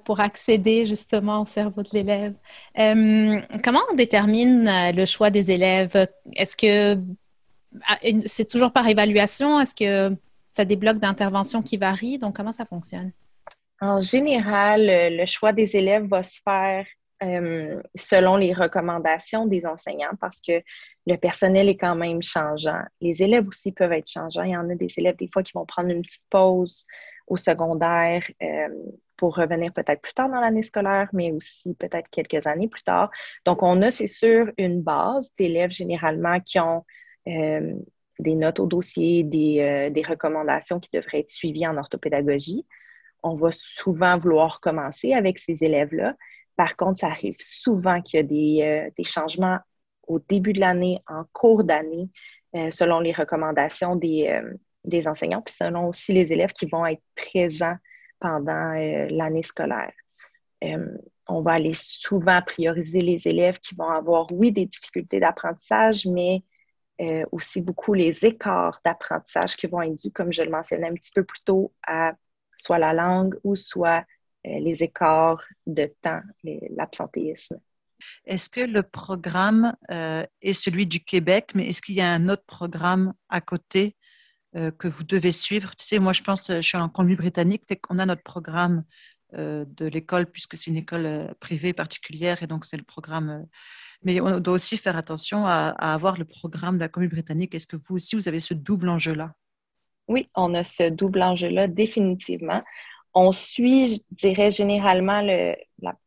pour 0.06 0.20
accéder 0.20 0.86
justement 0.86 1.42
au 1.42 1.46
cerveau 1.46 1.82
de 1.84 1.89
l'élève. 1.94 2.34
comment 3.63 3.82
on 3.92 3.96
détermine 3.96 4.70
le 4.94 5.06
choix 5.06 5.30
des 5.30 5.51
élèves? 5.51 6.08
Est-ce 6.36 6.56
que 6.56 6.98
ah, 7.88 7.98
c'est 8.25 8.48
toujours 8.48 8.72
par 8.72 8.88
évaluation? 8.88 9.60
Est-ce 9.60 9.75
que 9.75 10.10
tu 10.10 10.62
as 10.62 10.65
des 10.65 10.75
blocs 10.75 11.00
d'intervention 11.00 11.62
qui 11.62 11.77
varient? 11.77 12.20
Donc, 12.20 12.36
comment 12.36 12.51
ça 12.51 12.65
fonctionne? 12.65 13.12
En 13.82 14.01
général, 14.01 14.86
le 14.88 15.25
choix 15.25 15.51
des 15.51 15.75
élèves 15.75 16.06
va 16.08 16.24
se 16.24 16.39
faire 16.44 16.86
euh, 17.24 17.82
selon 17.96 18.36
les 18.36 18.53
recommandations 18.53 19.46
des 19.46 19.65
enseignants 19.65 20.15
parce 20.20 20.42
que 20.42 20.62
le 21.06 21.15
personnel 21.15 21.70
est 21.70 21.77
quand 21.77 21.96
même 21.96 22.22
changeant. 22.22 22.82
Les 23.01 23.22
élèves 23.22 23.48
aussi 23.48 23.72
peuvent 23.72 23.92
être 23.94 24.10
changeants. 24.10 24.44
Il 24.44 24.51
y 24.51 24.58
en 24.58 24.70
a 24.70 24.75
des 24.75 24.88
élèves, 24.98 25.15
des 25.18 25.30
fois, 25.32 25.44
qui 25.44 25.51
vont 25.53 25.65
prendre 25.65 25.89
une 25.89 26.01
petite 26.01 26.24
pause 26.30 26.86
au 27.27 27.38
secondaire 27.38 28.24
euh, 28.42 28.68
pour 29.17 29.36
revenir 29.36 29.72
peut-être 29.74 30.01
plus 30.01 30.13
tard 30.13 30.29
dans 30.29 30.39
l'année 30.39 30.63
scolaire, 30.63 31.10
mais 31.13 31.32
aussi 31.32 31.74
peut-être 31.75 32.10
quelques 32.10 32.48
années 32.48 32.67
plus 32.67 32.84
tard. 32.84 33.12
Donc, 33.46 33.63
on 33.63 33.82
a, 33.82 33.91
c'est 33.91 34.08
sûr, 34.08 34.51
une 34.58 34.82
base 34.82 35.32
d'élèves 35.38 35.72
généralement 35.72 36.39
qui 36.39 36.60
ont 36.60 36.84
euh, 37.27 37.74
des 38.20 38.36
notes 38.36 38.60
au 38.60 38.67
dossier, 38.67 39.24
euh, 39.24 39.89
des, 39.89 40.03
recommandations 40.03 40.79
qui 40.79 40.89
devraient 40.93 41.20
être 41.20 41.32
suivies 41.32 41.67
en 41.67 41.77
orthopédagogie. 41.77 42.65
On 43.24 43.36
va 43.36 43.50
souvent 43.51 44.17
vouloir 44.17 44.60
commencer 44.60 45.13
avec 45.13 45.39
ces 45.39 45.63
élèves-là. 45.63 46.15
Par 46.55 46.75
contre, 46.75 47.00
ça 47.00 47.08
arrive 47.08 47.36
souvent 47.39 48.01
qu'il 48.01 48.17
y 48.17 48.20
a 48.20 48.24
des, 48.24 48.91
euh, 49.00 49.03
changements 49.03 49.60
au 50.08 50.20
début 50.20 50.53
de 50.53 50.60
l'année, 50.60 51.00
en 51.08 51.24
cours 51.32 51.63
d'année, 51.63 52.10
selon 52.72 53.00
les 53.00 53.13
recommandations 53.13 53.96
des, 53.96 54.39
des, 54.84 55.08
enseignants, 55.08 55.41
puis 55.41 55.55
selon 55.55 55.88
aussi 55.88 56.12
les 56.12 56.32
élèves 56.32 56.51
qui 56.51 56.67
vont 56.67 56.86
être 56.86 57.01
présents 57.15 57.77
pendant 58.24 58.72
l'année 59.10 59.44
scolaire. 59.44 59.92
on 61.27 61.42
va 61.42 61.51
aller 61.51 61.74
souvent 61.74 62.42
prioriser 62.42 63.01
les 63.01 63.27
élèves 63.27 63.60
qui 63.60 63.75
vont 63.75 63.89
avoir, 63.89 64.27
oui, 64.32 64.53
des 64.53 64.65
difficultés 64.65 65.20
d'apprentissage, 65.20 66.06
mais 66.06 66.42
euh, 67.01 67.25
aussi 67.34 67.60
beaucoup 67.60 67.94
les 67.94 68.24
écarts 68.24 68.80
d'apprentissage 68.86 69.58
qui 69.58 69.68
vont 69.68 69.82
être 69.82 70.01
dus, 70.01 70.12
comme 70.12 70.32
je 70.32 70.42
le 70.42 70.50
mentionnais 70.50 70.88
un 70.88 70.94
petit 70.94 71.12
peu 71.13 71.25
plus 71.25 71.42
tôt, 71.44 71.74
à 71.86 72.13
soit 72.56 72.80
la 72.80 72.94
langue 72.94 73.36
ou 73.44 73.58
soit 73.58 74.06
euh, 74.48 74.60
les 74.60 74.84
écarts 74.84 75.44
de 75.68 75.92
temps, 76.01 76.22
l'absentéisme. 76.44 77.60
Est-ce 78.25 78.50
que 78.50 78.62
le 78.62 78.84
programme 78.84 79.75
euh, 79.92 80.24
est 80.42 80.53
celui 80.53 80.88
du 80.88 81.01
Québec, 81.01 81.51
mais 81.56 81.68
est-ce 81.68 81.82
qu'il 81.82 81.96
y 81.96 82.01
a 82.01 82.10
un 82.10 82.30
autre 82.30 82.46
programme 82.46 83.13
à 83.27 83.42
côté 83.42 83.98
que 84.53 84.88
vous 84.88 85.03
devez 85.03 85.31
suivre 85.31 85.75
Tu 85.75 85.86
sais, 85.86 86.00
moi, 86.00 86.13
je 86.13 86.22
pense, 86.22 86.48
je 86.48 86.62
suis 86.62 86.77
en 86.77 86.89
Colombie-Britannique, 86.89 87.63
fait 87.67 87.77
qu'on 87.77 88.00
a 88.00 88.05
notre 88.05 88.24
programme 88.24 88.83
de 89.33 89.86
l'école, 89.86 90.27
puisque 90.27 90.57
c'est 90.57 90.69
une 90.69 90.77
école 90.77 91.33
privée 91.39 91.74
particulière, 91.74 92.43
et 92.43 92.48
donc 92.48 92.65
c'est 92.65 92.77
le 92.77 92.83
programme 92.83 93.48
mais 94.03 94.19
on 94.22 94.39
doit 94.39 94.55
aussi 94.55 94.77
faire 94.77 94.98
attention 94.98 95.45
à, 95.45 95.69
avoir 95.69 96.17
le 96.17 96.25
programme 96.25 96.75
de 96.75 96.81
la 96.81 96.89
commune 96.89 97.10
britannique. 97.10 97.55
Est-ce 97.55 97.67
que 97.67 97.77
vous 97.77 97.95
aussi, 97.95 98.15
vous 98.15 98.27
avez 98.27 98.39
ce 98.39 98.53
double 98.53 98.89
enjeu-là? 98.89 99.33
Oui, 100.07 100.29
on 100.36 100.53
a 100.53 100.63
ce 100.63 100.89
double 100.89 101.22
enjeu-là, 101.22 101.67
définitivement. 101.67 102.62
On 103.13 103.31
suit, 103.31 103.95
je 103.95 104.00
dirais, 104.12 104.51
généralement 104.51 105.22
le, 105.22 105.55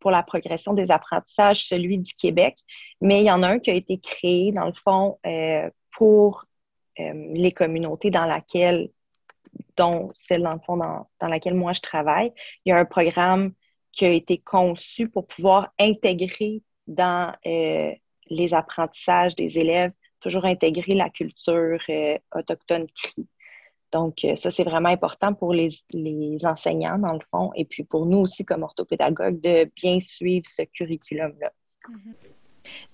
pour 0.01 0.11
la 0.11 0.23
progression 0.23 0.75
des 0.75 0.91
apprentissages, 0.91 1.67
celui 1.67 1.99
du 1.99 2.13
Québec, 2.15 2.59
mais 3.01 3.23
il 3.23 3.27
y 3.27 3.31
en 3.31 3.43
a 3.43 3.49
un 3.49 3.59
qui 3.59 3.71
a 3.71 3.75
été 3.75 3.99
créé, 3.99 4.53
dans 4.53 4.67
le 4.67 4.73
fond, 4.73 5.19
euh, 5.25 5.71
pour 5.93 6.45
euh, 7.01 7.13
les 7.35 7.53
communautés 7.53 8.11
dans 8.11 8.27
laquelle, 8.27 8.91
dont 9.77 10.09
celle, 10.15 10.43
dans 10.43 10.55
le 10.55 10.61
fond, 10.61 10.77
dans, 10.77 11.09
dans 11.21 11.29
laquelle 11.29 11.55
moi 11.55 11.73
je 11.73 11.81
travaille. 11.81 12.33
Il 12.65 12.71
y 12.71 12.73
a 12.73 12.79
un 12.79 12.85
programme 12.85 13.53
qui 13.93 14.05
a 14.05 14.11
été 14.11 14.39
conçu 14.39 15.09
pour 15.09 15.27
pouvoir 15.27 15.73
intégrer 15.79 16.63
dans 16.87 17.35
euh, 17.47 17.93
les 18.29 18.55
apprentissages 18.55 19.35
des 19.37 19.59
élèves, 19.59 19.93
toujours 20.21 20.45
intégrer 20.45 20.95
la 20.95 21.11
culture 21.11 21.79
euh, 21.89 22.19
autochtone 22.35 22.87
CRI. 22.95 23.27
Donc, 23.93 24.27
ça, 24.35 24.51
c'est 24.51 24.65
vraiment 24.65 24.89
important 24.89 25.33
pour 25.33 25.55
les, 25.55 25.71
enseignants, 26.43 26.99
dans 26.99 27.13
le 27.13 27.21
fond, 27.31 27.53
et 27.55 27.65
puis 27.65 27.85
pour 27.85 28.05
nous 28.05 28.19
aussi, 28.19 28.45
comme 28.45 28.65
orthopédagogues, 28.65 29.41
de 29.41 29.71
bien 29.77 30.01
suivre 30.01 30.45
ce 30.47 30.63
curriculum-là. 30.63 31.53
Mm-hmm. 31.89 32.15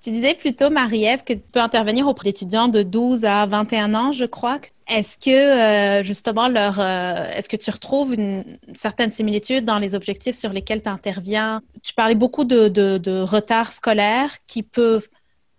Tu 0.03 0.11
disais 0.11 0.35
plutôt, 0.35 0.71
Marie-Ève, 0.71 1.23
que 1.23 1.33
tu 1.33 1.41
peux 1.53 1.61
intervenir 1.61 2.09
auprès 2.09 2.31
d'étudiants 2.31 2.69
de 2.69 2.83
12 2.83 3.25
à 3.25 3.47
21 3.47 3.95
ans, 3.95 4.13
je 4.13 4.25
crois. 4.25 4.59
Est-ce 4.89 5.17
que, 5.17 5.31
euh, 5.31 6.03
justement, 6.03 6.49
leur, 6.49 6.81
euh, 6.81 7.31
est-ce 7.31 7.49
que 7.49 7.57
tu 7.57 7.71
retrouves 7.71 8.15
une 8.15 8.45
certaine 8.75 9.11
similitude 9.11 9.65
dans 9.65 9.79
les 9.79 9.95
objectifs 9.95 10.37
sur 10.37 10.53
lesquels 10.53 10.83
tu 10.83 10.89
interviens? 10.89 11.63
Tu 11.83 11.95
parlais 11.95 12.15
beaucoup 12.15 12.45
de, 12.45 12.69
de, 12.69 13.23
retard 13.23 13.73
scolaire 13.73 14.37
qui 14.47 14.63
peut 14.63 15.01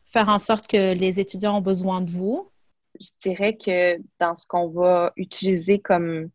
faire 0.05 0.29
en 0.29 0.39
sorte 0.39 0.67
que 0.67 0.93
les 0.93 1.19
étudiants 1.19 1.57
ont 1.57 1.61
besoin 1.61 2.01
de 2.01 2.11
vous. 2.11 2.49
Je 2.99 3.09
dirais 3.21 3.55
que 3.55 3.97
dans 4.19 4.35
ce 4.35 4.45
qu'on 4.45 4.67
va 4.67 5.13
utiliser 5.15 5.79
comme, 5.79 6.29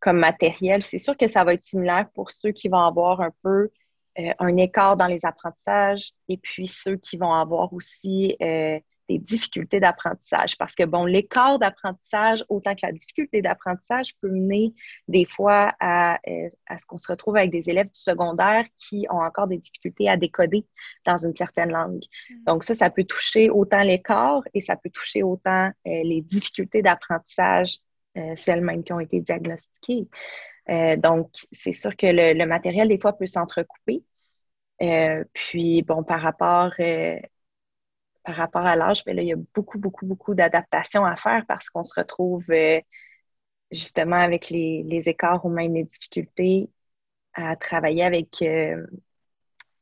comme 0.00 0.18
matériel, 0.18 0.82
c'est 0.82 0.98
sûr 0.98 1.16
que 1.16 1.28
ça 1.28 1.44
va 1.44 1.54
être 1.54 1.64
similaire 1.64 2.08
pour 2.14 2.30
ceux 2.30 2.50
qui 2.50 2.68
vont 2.68 2.84
avoir 2.84 3.20
un 3.20 3.30
peu 3.42 3.70
euh, 4.18 4.32
un 4.38 4.56
écart 4.58 4.98
dans 4.98 5.06
les 5.06 5.24
apprentissages 5.24 6.10
et 6.28 6.36
puis 6.36 6.66
ceux 6.66 6.96
qui 6.96 7.16
vont 7.16 7.32
avoir 7.32 7.72
aussi 7.72 8.36
euh, 8.42 8.78
des 9.08 9.18
difficultés 9.18 9.80
d'apprentissage. 9.80 10.58
Parce 10.58 10.74
que, 10.74 10.84
bon, 10.84 11.06
l'écart 11.06 11.58
d'apprentissage, 11.58 12.44
autant 12.50 12.74
que 12.74 12.84
la 12.84 12.92
difficulté 12.92 13.40
d'apprentissage, 13.40 14.14
peut 14.20 14.28
mener 14.28 14.74
des 15.08 15.24
fois 15.24 15.72
à, 15.80 16.18
euh, 16.28 16.50
à 16.66 16.78
ce 16.78 16.84
qu'on 16.84 16.98
se 16.98 17.10
retrouve 17.10 17.38
avec 17.38 17.50
des 17.50 17.70
élèves 17.70 17.86
du 17.86 18.00
secondaire 18.00 18.66
qui 18.76 19.06
ont 19.08 19.22
encore 19.22 19.46
des 19.46 19.56
difficultés 19.56 20.10
à 20.10 20.18
décoder 20.18 20.66
dans 21.06 21.16
une 21.16 21.34
certaine 21.34 21.70
langue. 21.70 22.02
Mm. 22.28 22.44
Donc, 22.46 22.64
ça, 22.64 22.74
ça 22.74 22.90
peut 22.90 23.04
toucher 23.04 23.48
autant 23.48 23.82
l'écart 23.82 24.42
et 24.52 24.60
ça 24.60 24.76
peut 24.76 24.90
toucher 24.90 25.22
autant 25.22 25.70
les 25.86 26.20
difficultés 26.20 26.82
d'apprentissage, 26.82 27.78
celles 28.36 28.60
mêmes 28.60 28.84
qui 28.84 28.92
ont 28.92 29.00
été 29.00 29.20
diagnostiquées. 29.20 30.06
Euh, 30.70 30.96
donc, 30.96 31.30
c'est 31.52 31.74
sûr 31.74 31.96
que 31.96 32.06
le, 32.06 32.46
matériel, 32.46 32.88
des 32.88 32.98
fois, 33.00 33.16
peut 33.16 33.26
s'entrecouper. 33.26 34.04
Euh, 34.82 35.24
puis, 35.34 35.82
bon, 35.82 36.04
par 36.04 36.20
rapport, 36.22 36.72
euh, 36.80 37.18
par 38.24 38.36
rapport 38.36 38.66
à 38.66 38.76
l'âge, 38.76 39.04
ben 39.04 39.18
il 39.18 39.26
y 39.26 39.32
a 39.32 39.36
beaucoup, 39.54 39.78
beaucoup, 39.78 40.06
beaucoup 40.06 40.34
d'adaptations 40.34 41.04
à 41.04 41.16
faire 41.16 41.44
parce 41.46 41.68
qu'on 41.70 41.84
se 41.84 41.94
retrouve 41.98 42.44
justement 43.70 44.16
avec 44.16 44.50
les, 44.50 45.02
écarts 45.08 45.44
ou 45.44 45.48
même 45.50 45.74
les 45.74 45.84
difficultés 45.84 46.70
à 47.34 47.56
travailler 47.56 48.04
avec 48.04 48.28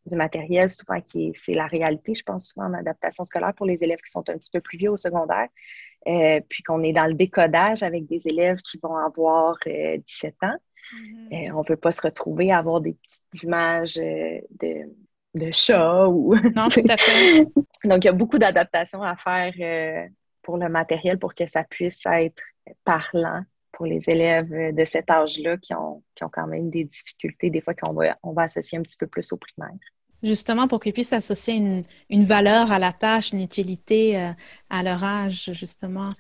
du 0.06 0.16
matériel, 0.16 0.70
souvent 0.70 1.00
qui 1.00 1.32
c'est 1.34 1.54
la 1.54 1.66
réalité, 1.66 2.14
je 2.14 2.22
pense, 2.22 2.48
souvent 2.48 2.66
en 2.66 2.74
adaptation 2.74 3.24
scolaire 3.24 3.54
pour 3.54 3.66
les 3.66 3.78
élèves 3.82 4.00
qui 4.00 4.10
sont 4.10 4.28
un 4.30 4.38
petit 4.38 4.50
peu 4.50 4.60
plus 4.60 4.78
vieux 4.78 4.90
au 4.90 4.96
secondaire. 4.96 5.48
puis 6.48 6.62
qu'on 6.62 6.82
est 6.82 6.92
dans 6.92 7.06
le 7.06 7.14
décodage 7.14 7.82
avec 7.82 8.06
des 8.06 8.26
élèves 8.28 8.58
qui 8.62 8.78
vont 8.82 8.96
avoir 8.96 9.58
17 9.66 10.36
ans. 10.44 10.56
Mm-hmm. 10.94 11.52
on 11.52 11.62
ne 11.62 11.68
veut 11.68 11.76
pas 11.76 11.92
se 11.92 12.02
retrouver 12.02 12.52
à 12.52 12.58
avoir 12.58 12.80
des 12.80 12.94
petites 12.94 13.44
images 13.44 13.98
euh, 13.98 14.40
de, 14.60 14.90
de 15.34 15.50
chats 15.52 16.08
ou. 16.08 16.34
Non, 16.56 16.68
tout 16.68 16.84
à 16.88 16.96
fait. 16.96 17.44
Donc, 17.84 18.04
il 18.04 18.06
y 18.06 18.08
a 18.08 18.12
beaucoup 18.12 18.38
d'adaptations 18.38 19.02
à 19.02 19.16
faire 19.16 19.52
euh, 19.60 20.08
pour 20.42 20.56
le 20.56 20.68
matériel 20.68 21.18
pour 21.18 21.34
que 21.34 21.46
ça 21.46 21.64
puisse 21.64 22.04
être 22.06 22.42
parlant 22.84 23.42
pour 23.72 23.86
les 23.86 24.10
élèves 24.10 24.74
de 24.74 24.84
cet 24.84 25.10
âge-là 25.10 25.56
qui 25.56 25.72
ont, 25.74 26.02
qui 26.14 26.24
ont 26.24 26.28
quand 26.30 26.46
même 26.46 26.68
des 26.68 26.84
difficultés, 26.84 27.48
des 27.48 27.62
fois 27.62 27.72
qu'on 27.74 27.94
va, 27.94 28.18
on 28.22 28.32
va 28.32 28.42
associer 28.42 28.76
un 28.76 28.82
petit 28.82 28.98
peu 28.98 29.06
plus 29.06 29.32
au 29.32 29.38
primaire. 29.38 29.78
Justement, 30.22 30.68
pour 30.68 30.80
qu'ils 30.80 30.92
puissent 30.92 31.14
associer 31.14 31.54
une, 31.54 31.84
une, 32.10 32.24
valeur 32.24 32.72
à 32.72 32.78
la 32.78 32.92
tâche, 32.92 33.32
une 33.32 33.40
utilité 33.40 34.18
euh, 34.18 34.32
à 34.68 34.82
leur 34.82 35.02
âge, 35.02 35.50
justement. 35.54 36.10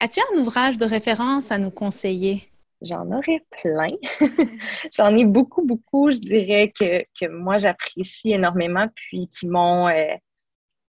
As-tu 0.00 0.20
un 0.32 0.38
ouvrage 0.38 0.78
de 0.78 0.86
référence 0.86 1.50
à 1.52 1.58
nous 1.58 1.70
conseiller? 1.70 2.48
J'en 2.82 3.10
aurais 3.12 3.44
plein. 3.50 3.92
J'en 4.96 5.16
ai 5.16 5.24
beaucoup, 5.24 5.64
beaucoup, 5.64 6.10
je 6.10 6.18
dirais, 6.18 6.72
que, 6.78 7.02
que 7.18 7.28
moi 7.28 7.58
j'apprécie 7.58 8.32
énormément, 8.32 8.88
puis 8.94 9.28
qui 9.28 9.46
m'ont 9.46 9.88
euh, 9.88 10.14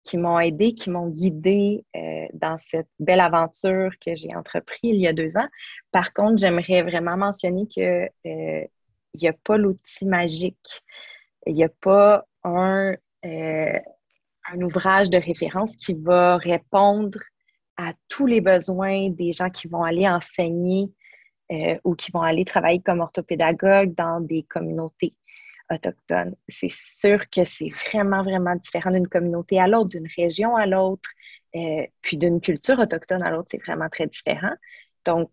qui 0.04 0.18
m'ont 0.18 0.40
aidé, 0.40 0.74
qui 0.74 0.90
m'ont 0.90 1.08
guidé 1.08 1.86
euh, 1.96 2.26
dans 2.34 2.58
cette 2.58 2.90
belle 3.00 3.22
aventure 3.22 3.92
que 4.06 4.16
j'ai 4.16 4.36
entreprise 4.36 4.80
il 4.84 5.00
y 5.00 5.08
a 5.08 5.14
deux 5.14 5.38
ans. 5.38 5.48
Par 5.92 6.14
contre, 6.14 6.40
j'aimerais 6.40 6.82
vraiment 6.82 7.16
mentionner 7.16 7.68
que 7.74 8.06
euh, 8.26 8.68
il 9.14 9.22
n'y 9.22 9.28
a 9.28 9.34
pas 9.34 9.58
l'outil 9.58 10.06
magique. 10.06 10.82
Il 11.46 11.54
n'y 11.54 11.64
a 11.64 11.70
pas 11.70 12.26
un, 12.44 12.96
un 13.24 14.62
ouvrage 14.62 15.10
de 15.10 15.18
référence 15.18 15.76
qui 15.76 15.94
va 15.94 16.38
répondre 16.38 17.20
à 17.78 17.94
tous 18.10 18.26
les 18.26 18.42
besoins 18.42 19.10
des 19.10 19.32
gens 19.32 19.50
qui 19.50 19.68
vont 19.68 19.84
aller 19.84 20.08
enseigner 20.08 20.90
euh, 21.52 21.78
ou 21.84 21.96
qui 21.96 22.12
vont 22.12 22.22
aller 22.22 22.46
travailler 22.46 22.82
comme 22.82 23.02
orthopédagogue 23.02 23.94
dans 23.96 24.22
des 24.22 24.44
communautés. 24.44 25.14
autochtone. 25.72 26.36
C'est 26.48 26.72
sûr 26.72 27.30
que 27.30 27.46
c'est 27.46 27.70
vraiment, 27.88 28.24
vraiment 28.24 28.56
différent 28.56 28.92
d'une 28.92 29.08
communauté 29.08 29.60
à 29.60 29.68
l'autre, 29.68 29.90
d'une 29.90 30.08
région 30.18 30.56
à 30.56 30.66
l'autre, 30.66 31.10
euh, 31.56 31.86
puis 32.02 32.18
d'une 32.18 32.42
culture 32.42 32.80
autochtone 32.80 33.24
à 33.24 33.32
l'autre, 33.32 33.50
c'est 33.52 33.64
vraiment 33.64 33.90
très 33.90 34.08
différent. 34.08 34.54
Donc, 35.06 35.32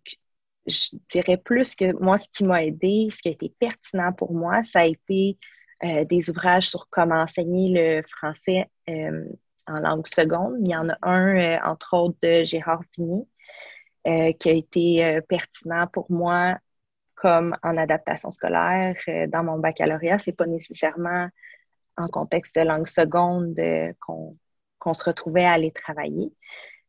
je 0.67 0.97
dirais 1.09 1.37
plus 1.37 1.75
que 1.75 1.93
moi, 2.01 2.19
ce 2.19 2.27
qui 2.33 2.45
m'a 2.45 2.65
aidé, 2.65 3.09
ce 3.13 3.21
qui 3.21 3.29
a 3.29 3.33
été 3.33 3.53
pertinent 3.59 4.13
pour 4.13 4.33
moi, 4.33 4.63
ça 4.63 4.81
a 4.81 4.87
été 4.87 5.39
euh, 5.85 6.05
des 6.05 6.31
ouvrages 6.31 6.69
sur 6.69 6.89
comment 6.91 7.23
enseigner 7.23 7.73
le 7.73 8.03
français 8.03 8.69
en 9.67 9.79
langue 9.79 10.07
seconde. 10.07 10.57
Il 10.61 10.71
y 10.71 10.77
en 10.77 10.89
a 10.89 10.99
un, 11.03 11.61
entre 11.65 11.97
autres, 11.97 12.19
de 12.23 12.45
Gérard 12.45 12.83
Fini, 12.95 13.27
qui 14.05 14.49
a 14.49 14.53
été 14.53 15.21
pertinent 15.29 15.87
pour 15.87 16.11
moi 16.11 16.59
comme 17.21 17.55
en 17.63 17.77
adaptation 17.77 18.31
scolaire 18.31 18.97
euh, 19.09 19.27
dans 19.27 19.45
mon 19.45 19.59
baccalauréat. 19.59 20.19
C'est 20.19 20.33
pas 20.33 20.47
nécessairement 20.47 21.29
en 21.97 22.07
contexte 22.07 22.57
de 22.57 22.63
langue 22.63 22.89
seconde 22.89 23.59
euh, 23.59 23.93
qu'on 24.01 24.95
se 24.95 25.05
retrouvait 25.05 25.45
à 25.45 25.53
aller 25.53 25.71
travailler. 25.71 26.33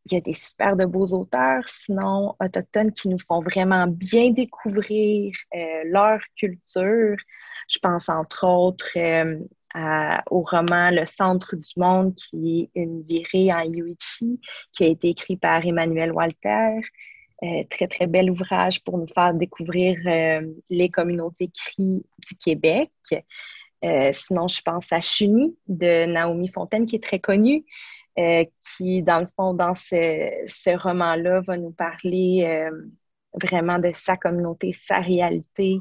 Il 0.05 0.13
y 0.13 0.17
a 0.17 0.21
des 0.21 0.33
super 0.33 0.75
de 0.77 0.85
beaux 0.85 1.13
auteurs, 1.13 1.67
sinon 1.67 2.35
autochtones, 2.39 2.93
qui 2.93 3.09
nous 3.09 3.19
font 3.19 3.41
vraiment 3.41 3.85
bien 3.87 4.31
découvrir 4.31 5.33
euh, 5.53 5.83
leur 5.85 6.21
culture. 6.37 7.17
Je 7.67 7.79
pense 7.79 8.09
entre 8.09 8.47
autres 8.47 8.97
au 9.75 10.41
roman 10.41 10.91
Le 10.91 11.05
centre 11.05 11.55
du 11.55 11.71
monde, 11.77 12.13
qui 12.15 12.69
est 12.75 12.79
une 12.81 13.03
virée 13.03 13.53
en 13.53 13.63
Yuichi, 13.63 14.39
qui 14.73 14.83
a 14.83 14.87
été 14.87 15.09
écrit 15.09 15.37
par 15.37 15.65
Emmanuel 15.65 16.11
Walter. 16.11 16.81
Euh, 17.43 17.63
très, 17.71 17.87
très 17.87 18.05
bel 18.05 18.29
ouvrage 18.29 18.83
pour 18.83 18.99
nous 18.99 19.07
faire 19.07 19.33
découvrir 19.33 19.97
euh, 20.05 20.47
les 20.69 20.89
communautés 20.89 21.49
cri 21.49 22.05
du 22.19 22.35
Québec. 22.39 22.91
Euh, 23.83 24.11
sinon, 24.13 24.47
je 24.47 24.61
pense 24.61 24.85
à 24.91 25.01
Chuni 25.01 25.57
de 25.67 26.05
Naomi 26.05 26.49
Fontaine, 26.49 26.85
qui 26.85 26.97
est 26.97 27.03
très 27.03 27.19
connue, 27.19 27.65
qui, 28.15 29.01
dans 29.01 29.21
le 29.21 29.27
fond, 29.35 29.55
dans 29.55 29.73
ce, 29.73 30.29
ce 30.45 30.69
roman-là, 30.69 31.41
va 31.41 31.57
nous 31.57 31.71
parler 31.71 32.69
vraiment 33.33 33.79
de 33.79 33.91
sa 33.93 34.17
communauté, 34.17 34.73
sa 34.73 34.99
réalité, 34.99 35.79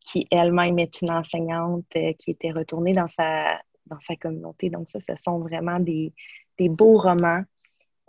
qui 0.00 0.26
elle-même 0.30 0.78
est 0.78 1.02
une 1.02 1.10
enseignante 1.10 1.86
qui 2.18 2.30
était 2.30 2.50
retournée 2.50 2.92
dans 2.92 3.08
sa, 3.08 3.60
dans 3.86 4.00
sa 4.00 4.16
communauté. 4.16 4.70
Donc, 4.70 4.88
ça, 4.88 4.98
ce 5.08 5.14
sont 5.22 5.38
vraiment 5.38 5.78
des, 5.78 6.12
des 6.58 6.68
beaux 6.68 6.98
romans 6.98 7.42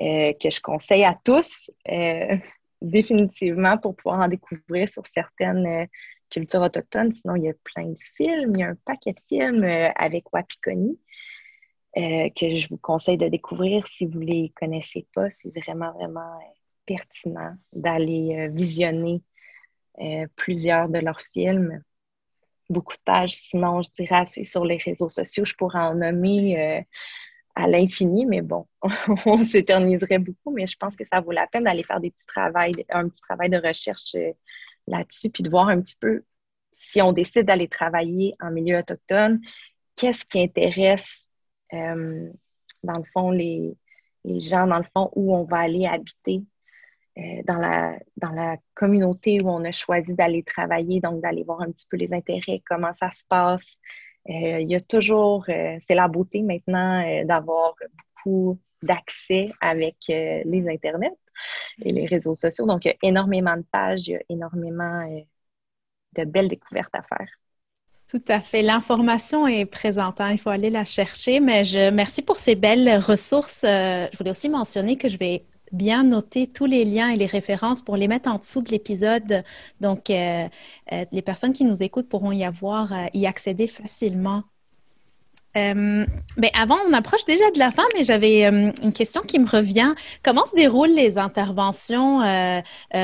euh, 0.02 0.34
que 0.34 0.50
je 0.50 0.60
conseille 0.62 1.04
à 1.04 1.16
tous, 1.24 1.70
euh, 1.92 2.38
définitivement, 2.82 3.78
pour 3.78 3.96
pouvoir 3.96 4.22
en 4.22 4.28
découvrir 4.28 4.90
sur 4.90 5.04
certaines 5.06 5.66
euh, 5.66 5.86
cultures 6.32 6.62
autochtones. 6.62 7.14
Sinon, 7.14 7.36
il 7.36 7.44
y 7.44 7.50
a 7.50 7.54
plein 7.64 7.86
de 7.86 7.98
films. 8.18 8.56
Il 8.56 8.60
y 8.62 8.64
a 8.64 8.70
un 8.70 8.78
paquet 8.84 9.14
de 9.14 9.22
films 9.28 9.64
avec 9.96 10.32
Wapikoni 10.34 10.98
que 11.94 12.56
je 12.56 12.70
vous 12.70 12.78
conseille 12.78 13.18
de 13.18 13.28
découvrir 13.28 13.86
si 13.86 14.06
vous 14.06 14.20
ne 14.20 14.26
les 14.26 14.54
connaissez 14.56 15.06
pas. 15.14 15.30
C'est 15.30 15.54
vraiment, 15.54 15.92
vraiment 15.92 16.40
pertinent 16.94 17.56
d'aller 17.74 18.50
visionner 18.52 19.22
plusieurs 20.36 20.90
de 20.90 21.00
leurs 21.00 21.22
films 21.34 21.84
beaucoup 22.70 22.94
de 22.94 23.02
pages. 23.04 23.34
Sinon, 23.34 23.82
je 23.82 23.90
dirais 23.98 24.26
sur 24.26 24.64
les 24.64 24.78
réseaux 24.78 25.10
sociaux. 25.10 25.44
Je 25.46 25.54
pourrais 25.56 25.80
en 25.80 25.96
nommer 25.96 26.86
à 27.56 27.68
l'infini, 27.68 28.26
mais 28.26 28.42
bon, 28.42 28.68
on 29.26 29.44
s'éterniserait 29.44 30.20
beaucoup, 30.20 30.52
mais 30.52 30.68
je 30.68 30.78
pense 30.78 30.96
que 30.96 31.04
ça 31.12 31.20
vaut 31.20 31.32
la 31.32 31.48
peine 31.48 31.66
d'aller 31.66 31.84
faire 31.84 32.00
des 32.00 32.12
petits 32.12 32.26
travails, 32.26 32.86
un 32.90 33.10
petit 33.10 33.22
travail 33.22 33.50
de 33.50 33.58
recherche 33.58 34.16
euh, 34.16 34.32
là-dessus, 34.88 35.30
puis 35.30 35.44
de 35.44 35.50
voir 35.50 35.68
un 35.68 35.82
petit 35.82 35.98
peu 36.00 36.24
si 36.72 37.02
on 37.02 37.12
décide 37.12 37.46
d'aller 37.46 37.68
travailler 37.68 38.36
en 38.40 38.52
milieu 38.52 38.80
autochtone, 38.80 39.42
qu'est-ce 39.96 40.26
qui 40.26 40.42
intéresse, 40.42 41.30
euh, 41.74 42.30
dans 42.84 42.98
le 42.98 43.04
fond, 43.14 43.32
les, 43.32 43.76
gens, 44.26 44.68
dans 44.68 44.80
le 44.80 44.86
fond, 44.96 45.12
où 45.16 45.36
on 45.36 45.44
va 45.44 45.60
aller 45.60 45.86
habiter 45.86 46.38
euh, 46.38 46.51
dans, 47.18 47.58
la, 47.58 47.98
dans 48.18 48.32
la 48.32 48.58
communauté 48.74 49.42
où 49.42 49.50
on 49.50 49.64
a 49.66 49.72
choisi 49.72 50.14
d'aller 50.14 50.44
travailler, 50.44 51.02
donc 51.02 51.22
d'aller 51.22 51.44
voir 51.44 51.62
un 51.62 51.72
petit 51.72 51.86
peu 51.90 51.98
les 51.98 52.14
intérêts, 52.14 52.62
comment 52.66 52.94
ça 52.94 53.12
se 53.12 53.24
passe, 53.28 53.78
euh, 54.30 54.60
il 54.60 54.70
y 54.70 54.76
a 54.76 54.82
toujours, 54.82 55.46
euh, 55.50 55.78
c'est 55.88 55.96
la 55.96 56.08
beauté 56.08 56.42
maintenant 56.42 57.04
euh, 57.04 57.26
d'avoir 57.26 57.74
beaucoup 58.16 58.60
d'accès 58.84 59.52
avec 59.62 59.96
les 60.08 60.66
Internets 60.68 61.16
et 61.84 61.92
les 61.92 62.08
réseaux 62.08 62.34
sociaux. 62.34 62.66
Donc, 62.66 62.86
il 62.86 62.88
y 62.88 62.92
a 62.92 62.98
énormément 63.04 63.56
de 63.56 63.64
pages, 63.72 64.08
il 64.08 64.14
y 64.14 64.16
a 64.16 64.22
énormément 64.30 65.08
de 66.18 66.24
belles 66.24 66.48
découvertes 66.48 66.94
à 66.94 67.04
faire. 67.04 67.28
Tout 68.10 68.24
à 68.28 68.42
fait. 68.42 68.64
L'information 68.64 69.48
est 69.48 69.68
présente. 69.68 70.20
Hein. 70.20 70.32
Il 70.32 70.40
faut 70.40 70.50
aller 70.50 70.72
la 70.72 70.84
chercher. 70.84 71.40
Mais 71.40 71.64
je 71.64 71.92
merci 71.92 72.24
pour 72.24 72.38
ces 72.38 72.56
belles 72.56 72.98
ressources. 72.98 73.62
je 73.62 74.18
voulais 74.18 74.32
aussi 74.32 74.50
mentionner 74.50 74.98
que 74.98 75.10
je 75.10 75.18
vais 75.18 75.46
bien 75.72 76.04
noter 76.04 76.48
tous 76.48 76.66
les 76.66 76.86
liens 76.86 77.10
et 77.10 77.18
les 77.18 77.26
références 77.26 77.82
pour 77.82 77.98
les 77.98 78.08
mettre 78.08 78.30
en 78.30 78.38
dessous 78.38 78.62
de 78.62 78.70
l'épisode. 78.70 79.44
Donc, 79.80 80.10
euh, 80.10 80.48
euh, 80.92 81.06
les 81.12 81.22
personnes 81.22 81.54
qui 81.54 81.64
nous 81.64 81.82
écoutent 81.84 82.10
pourront 82.10 82.32
y 82.32 82.44
avoir, 82.44 82.92
euh, 82.94 83.06
y 83.14 83.26
accéder 83.26 83.68
facilement. 83.68 84.44
mais 85.56 86.06
ben, 86.38 86.50
avant, 86.54 86.78
on 86.88 86.94
approche 86.94 87.26
déjà 87.26 87.52
de 87.52 87.60
la 87.60 87.72
fin, 87.72 87.84
mais 87.96 88.04
j'avais 88.04 88.46
une 88.46 88.94
question 88.94 89.22
qui 89.22 89.38
me 89.38 89.48
revient. 89.48 89.94
Comment 90.24 90.46
se 90.46 90.56
déroulent 90.56 90.96
les 90.96 91.18
interventions 91.18 92.20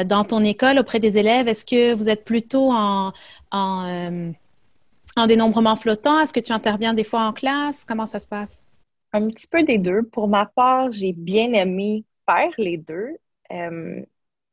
dans 0.06 0.24
ton 0.24 0.44
école 0.46 0.80
auprès 0.80 1.00
des 1.00 1.18
élèves? 1.18 1.50
Est-ce 1.50 1.66
que 1.66 1.94
vous 1.94 2.08
êtes 2.08 2.24
plutôt 2.24 2.72
en, 2.72 3.12
en, 3.52 4.32
en 5.18 5.28
dénombrement 5.28 5.76
flottant? 5.76 6.22
Est-ce 6.22 6.32
que 6.32 6.40
tu 6.40 6.54
interviens 6.54 6.94
des 6.94 7.04
fois 7.04 7.24
en 7.24 7.34
classe? 7.34 7.84
Comment 7.86 8.08
ça 8.08 8.22
se 8.22 8.30
passe? 8.30 8.64
Un 9.12 9.28
petit 9.28 9.48
peu 9.48 9.64
des 9.64 9.78
deux. 9.78 10.04
Pour 10.04 10.30
ma 10.30 10.46
part, 10.46 10.92
j'ai 10.92 11.12
bien 11.12 11.52
aimé 11.52 12.06
faire 12.28 12.52
les 12.58 12.78
deux. 12.78 13.18
Euh, 13.52 14.02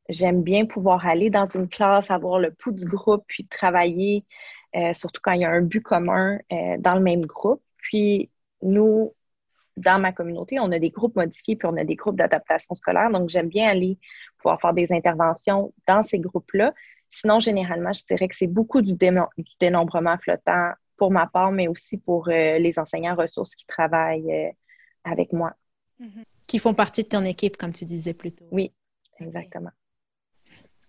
j'aime 0.09 0.43
bien 0.43 0.67
pouvoir 0.67 1.07
aller 1.07 1.31
dans 1.31 1.47
une 1.47 1.69
classe, 1.69 2.11
avoir 2.11 2.39
le 2.39 2.53
pouls 2.53 2.73
du 2.73 2.85
groupe, 2.85 3.25
puis 3.27 3.47
travailler, 3.47 4.25
euh, 4.77 4.93
surtout 4.93 5.21
quand 5.23 5.33
il 5.33 5.43
y 5.43 5.45
a 5.45 5.51
un 5.51 5.63
but 5.63 5.81
commun 5.81 6.39
euh, 6.53 6.77
dans 6.79 6.95
le 6.95 7.01
même 7.01 7.27
groupe. 7.27 7.63
Puis 7.79 8.31
nous, 8.63 9.15
dans 9.77 10.01
ma 10.01 10.13
communauté, 10.13 10.61
on 10.61 10.71
a 10.73 10.79
des 10.79 10.91
groupes 10.91 11.17
modifiés, 11.17 11.57
puis 11.57 11.69
on 11.71 11.77
a 11.77 11.85
des 11.85 11.97
groupes 11.97 12.17
d'adaptation 12.17 12.75
scolaire. 12.75 13.11
Donc, 13.11 13.29
j'aime 13.29 13.49
bien 13.49 13.69
aller 13.69 13.99
pouvoir 14.39 14.61
faire 14.61 14.75
des 14.75 14.93
interventions 14.93 15.73
dans 15.89 16.05
ces 16.05 16.19
groupes-là. 16.19 16.73
Sinon, 17.11 17.41
généralement, 17.41 17.93
je 17.93 18.05
dirais 18.05 18.29
que 18.29 18.37
c'est 18.37 18.47
beaucoup 18.47 18.83
du, 18.83 18.97
dénombrement 19.61 20.17
flottant 20.19 20.73
pour 20.97 21.11
ma 21.11 21.27
part, 21.27 21.51
mais 21.53 21.69
aussi 21.69 21.99
pour 21.99 22.29
les 22.29 22.75
enseignants 22.77 23.17
ressources 23.17 23.55
qui 23.57 23.67
travaillent 23.67 24.55
avec 25.05 25.33
moi. 25.33 25.55
Mm-hmm 26.01 26.25
qui 26.47 26.59
font 26.59 26.75
partie 26.75 27.03
de 27.03 27.09
ton 27.09 27.25
équipe, 27.25 27.57
comme 27.57 27.73
tu 27.73 27.85
disais 27.85 28.15
plus 28.15 28.33
tôt. 28.33 28.47
Oui, 28.51 28.73
exactement. 29.21 29.71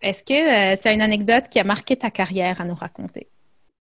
Est-ce 0.01 0.23
que 0.23 0.33
euh, 0.73 0.77
tu 0.77 0.87
as 0.87 0.93
une 0.93 1.01
anecdote 1.01 1.49
qui 1.49 1.59
a 1.59 1.63
marqué 1.63 1.95
ta 1.95 2.11
carrière 2.11 2.59
à 2.61 2.65
nous 2.65 2.75
raconter? 2.75 3.29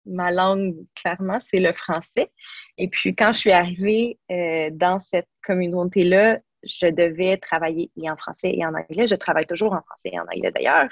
Ma 0.05 0.31
langue, 0.31 0.75
clairement, 0.95 1.37
c'est 1.49 1.59
le 1.59 1.71
français. 1.73 2.31
Et 2.77 2.87
puis, 2.87 3.15
quand 3.15 3.31
je 3.31 3.37
suis 3.37 3.51
arrivée 3.51 4.17
euh, 4.31 4.69
dans 4.71 4.99
cette 4.99 5.29
communauté-là, 5.43 6.39
je 6.63 6.87
devais 6.87 7.37
travailler 7.37 7.91
et 8.01 8.09
en 8.09 8.17
français 8.17 8.51
et 8.53 8.65
en 8.65 8.73
anglais. 8.73 9.07
Je 9.07 9.15
travaille 9.15 9.45
toujours 9.45 9.73
en 9.73 9.81
français 9.81 10.11
et 10.11 10.19
en 10.19 10.23
anglais 10.23 10.51
d'ailleurs. 10.51 10.89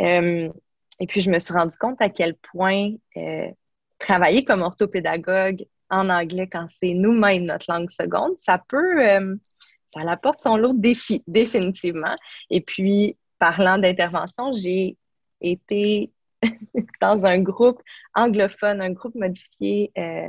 Euh, 0.00 0.50
et 1.00 1.06
puis, 1.06 1.20
je 1.20 1.30
me 1.30 1.38
suis 1.38 1.52
rendu 1.52 1.76
compte 1.76 2.00
à 2.00 2.08
quel 2.08 2.34
point 2.34 2.92
travailler 3.98 4.44
comme 4.44 4.62
orthopédagogue 4.62 5.66
en 5.90 6.08
anglais 6.08 6.48
quand 6.50 6.66
c'est 6.80 6.94
nous-mêmes 6.94 7.44
notre 7.44 7.66
langue 7.70 7.90
seconde, 7.90 8.34
ça 8.38 8.62
peut, 8.66 9.38
ça 9.94 10.10
apporte 10.10 10.42
son 10.42 10.56
lot 10.56 10.72
de 10.72 10.80
défis, 10.80 11.22
définitivement. 11.26 12.16
Et 12.50 12.60
puis, 12.60 13.16
parlant 13.38 13.78
d'intervention, 13.78 14.52
j'ai 14.52 14.96
été 15.40 16.10
dans 17.00 17.24
un 17.24 17.38
groupe 17.40 17.80
anglophone, 18.14 18.80
un 18.80 18.90
groupe 18.90 19.14
modifié 19.14 19.92
euh, 19.98 20.28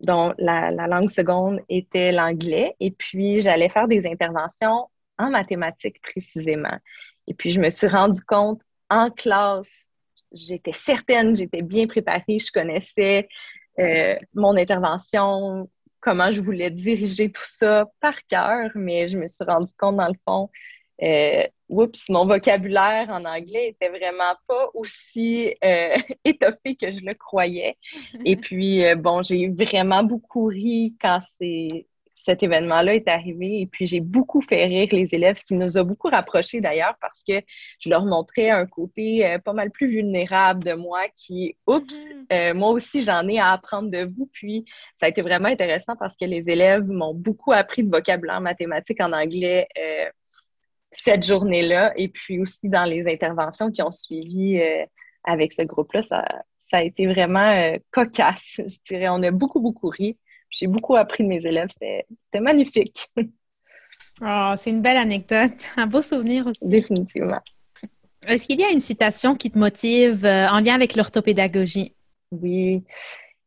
dont 0.00 0.34
la, 0.38 0.68
langue 0.68 1.10
seconde 1.10 1.60
était 1.68 2.12
l'anglais. 2.12 2.74
Et 2.80 2.90
puis, 2.90 3.40
j'allais 3.40 3.68
faire 3.68 3.88
des 3.88 4.06
interventions 4.06 4.88
en 5.18 5.30
mathématiques 5.30 6.00
précisément. 6.02 6.78
Et 7.26 7.34
puis, 7.34 7.50
je 7.50 7.60
me 7.60 7.70
suis 7.70 7.86
rendu 7.86 8.20
compte 8.22 8.60
en 8.90 9.10
classe, 9.10 9.86
j'étais 10.32 10.72
certaine, 10.72 11.34
j'étais 11.34 11.62
bien 11.62 11.86
préparée, 11.86 12.38
je 12.38 12.52
connaissais 12.52 13.28
euh, 13.78 14.16
mon 14.34 14.56
intervention, 14.56 15.68
comment 16.06 16.30
je 16.30 16.40
voulais 16.40 16.70
diriger 16.70 17.32
tout 17.32 17.48
ça 17.48 17.90
par 18.00 18.14
cœur, 18.28 18.70
mais 18.76 19.08
je 19.08 19.18
me 19.18 19.26
suis 19.26 19.44
rendu 19.44 19.72
compte, 19.76 19.96
dans 19.96 20.06
le 20.06 20.14
fond, 20.24 20.48
euh, 21.02 21.42
oups, 21.68 22.08
mon 22.08 22.24
vocabulaire 22.26 23.08
en 23.10 23.24
anglais 23.24 23.70
était 23.70 23.88
vraiment 23.88 24.36
pas 24.46 24.70
aussi 24.72 25.52
euh, 25.64 25.96
étoffé 26.24 26.76
que 26.76 26.92
je 26.92 27.04
le 27.04 27.14
croyais. 27.14 27.76
Et 28.24 28.36
puis, 28.44 28.86
euh, 28.86 28.94
bon, 28.94 29.20
j'ai 29.24 29.48
vraiment 29.48 30.04
beaucoup 30.04 30.46
ri 30.46 30.94
quand 31.02 31.18
c'est 31.38 31.88
cet 32.26 32.42
événement-là 32.42 32.96
est 32.96 33.06
arrivé. 33.06 33.60
Et 33.60 33.66
puis, 33.66 33.86
j'ai 33.86 34.00
beaucoup 34.00 34.42
fait 34.42 34.64
rire 34.66 34.88
les 34.90 35.14
élèves, 35.14 35.36
ce 35.36 35.44
qui 35.44 35.54
nous 35.54 35.78
a 35.78 35.84
beaucoup 35.84 36.08
rapprochés 36.08 36.60
d'ailleurs, 36.60 36.96
parce 37.00 37.22
que 37.22 37.34
je 37.78 37.88
leur 37.88 38.04
montrais 38.04 38.50
un 38.50 38.66
côté 38.66 39.24
euh, 39.24 39.38
pas 39.38 39.52
mal 39.52 39.70
plus 39.70 39.88
vulnérable 39.88 40.64
de 40.64 40.72
moi 40.72 41.02
qui, 41.16 41.56
oups, 41.68 41.94
mm-hmm. 41.94 42.26
euh, 42.32 42.54
moi 42.54 42.70
aussi, 42.70 43.04
j'en 43.04 43.26
ai 43.28 43.38
à 43.38 43.52
apprendre 43.52 43.90
de 43.90 44.04
vous. 44.04 44.28
Puis, 44.32 44.64
ça 44.96 45.06
a 45.06 45.08
été 45.08 45.22
vraiment 45.22 45.48
intéressant 45.48 45.94
parce 45.96 46.16
que 46.16 46.24
les 46.24 46.50
élèves 46.50 46.88
m'ont 46.88 47.14
beaucoup 47.14 47.52
appris 47.52 47.84
de 47.84 47.90
vocabulaire 47.90 48.40
mathématique 48.40 49.00
en 49.00 49.12
anglais 49.12 49.68
euh, 49.78 50.10
cette 50.90 51.24
journée-là. 51.24 51.92
Et 51.96 52.08
puis 52.08 52.40
aussi 52.40 52.68
dans 52.68 52.84
les 52.86 53.06
interventions 53.06 53.70
qui 53.70 53.82
ont 53.82 53.92
suivi 53.92 54.60
avec 55.22 55.52
ce 55.52 55.62
groupe-là, 55.62 56.02
ça, 56.04 56.24
ça 56.70 56.78
a 56.78 56.82
été 56.82 57.06
vraiment 57.06 57.54
cocasse. 57.92 58.54
Je 58.66 58.76
dirais, 58.88 59.08
on 59.10 59.22
a 59.22 59.30
beaucoup, 59.30 59.60
beaucoup 59.60 59.90
ri. 59.90 60.16
J'ai 60.58 60.68
beaucoup 60.68 60.96
appris 60.96 61.22
de 61.22 61.28
mes 61.28 61.44
élèves. 61.44 61.68
C'était 61.70 62.40
magnifique. 62.40 63.10
Oh, 64.22 64.54
c'est 64.56 64.70
une 64.70 64.80
belle 64.80 64.96
anecdote. 64.96 65.68
Un 65.76 65.86
beau 65.86 66.00
souvenir 66.00 66.46
aussi. 66.46 66.66
Définitivement. 66.66 67.42
Est-ce 68.26 68.46
qu'il 68.46 68.58
y 68.58 68.64
a 68.64 68.70
une 68.70 68.80
citation 68.80 69.36
qui 69.36 69.50
te 69.50 69.58
motive 69.58 70.24
euh, 70.24 70.48
en 70.48 70.60
lien 70.60 70.74
avec 70.74 70.96
l'orthopédagogie? 70.96 71.94
Oui. 72.30 72.82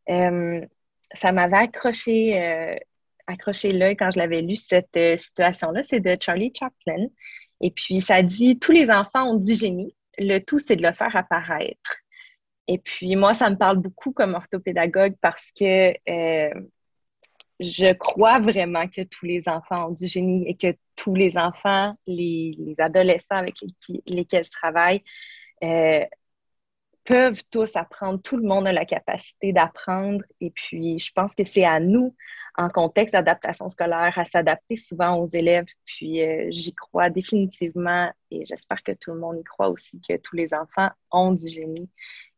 Euh, 0.10 0.62
ça 1.14 1.32
m'avait 1.32 1.58
accroché, 1.58 2.40
euh, 2.40 2.76
accroché 3.26 3.72
l'œil 3.72 3.98
quand 3.98 4.12
je 4.12 4.20
l'avais 4.20 4.42
lu, 4.42 4.56
cette 4.56 4.98
situation-là. 5.18 5.82
C'est 5.84 6.02
de 6.02 6.16
Charlie 6.20 6.54
Chaplin. 6.58 7.08
Et 7.60 7.72
puis, 7.72 8.02
ça 8.02 8.22
dit 8.22 8.60
Tous 8.60 8.72
les 8.72 8.92
enfants 8.92 9.32
ont 9.32 9.36
du 9.36 9.56
génie. 9.56 9.96
Le 10.20 10.38
tout, 10.40 10.60
c'est 10.60 10.76
de 10.76 10.84
le 10.84 10.94
faire 10.94 11.16
apparaître. 11.16 11.98
Et 12.68 12.78
puis, 12.78 13.16
moi, 13.16 13.34
ça 13.34 13.50
me 13.50 13.56
parle 13.56 13.78
beaucoup 13.78 14.12
comme 14.12 14.36
orthopédagogue 14.36 15.16
parce 15.22 15.50
que 15.52 15.96
je 17.60 17.94
crois 17.94 18.40
vraiment 18.40 18.88
que 18.88 19.02
tous 19.02 19.26
les 19.26 19.48
enfants 19.48 19.90
ont 19.90 19.92
du 19.92 20.08
génie 20.08 20.48
et 20.48 20.56
que 20.56 20.76
tous 20.96 21.14
les 21.14 21.38
enfants, 21.38 21.96
les, 22.08 22.76
adolescents 22.78 23.36
avec 23.36 23.56
lesquels 24.06 24.46
je 24.46 24.52
travaille, 24.52 25.04
euh, 25.64 26.06
peuvent 27.04 27.42
tous 27.50 27.76
apprendre. 27.76 28.22
Tout 28.22 28.38
le 28.38 28.44
monde 28.44 28.68
a 28.68 28.72
la 28.72 28.86
capacité 28.86 29.52
d'apprendre. 29.52 30.24
Et 30.42 30.52
puis, 30.52 31.00
je 31.00 31.12
pense 31.14 31.36
que 31.36 31.44
c'est 31.44 31.66
à 31.66 31.80
nous, 31.80 32.16
en 32.60 32.68
contexte 32.68 33.14
d'adaptation 33.14 33.70
scolaire, 33.70 34.14
à 34.18 34.26
s'adapter 34.26 34.76
souvent 34.76 35.16
aux 35.16 35.28
élèves. 35.28 35.66
Puis, 35.86 36.22
euh, 36.22 36.48
j'y 36.50 36.74
crois 36.76 37.10
définitivement 37.10 38.12
et 38.32 38.44
j'espère 38.46 38.84
que 38.84 38.92
tout 38.92 39.14
le 39.14 39.20
monde 39.20 39.38
y 39.40 39.44
croit 39.46 39.70
aussi 39.70 40.02
que 40.08 40.18
tous 40.18 40.36
les 40.36 40.54
enfants 40.54 40.90
ont 41.10 41.32
du 41.32 41.48
génie 41.48 41.90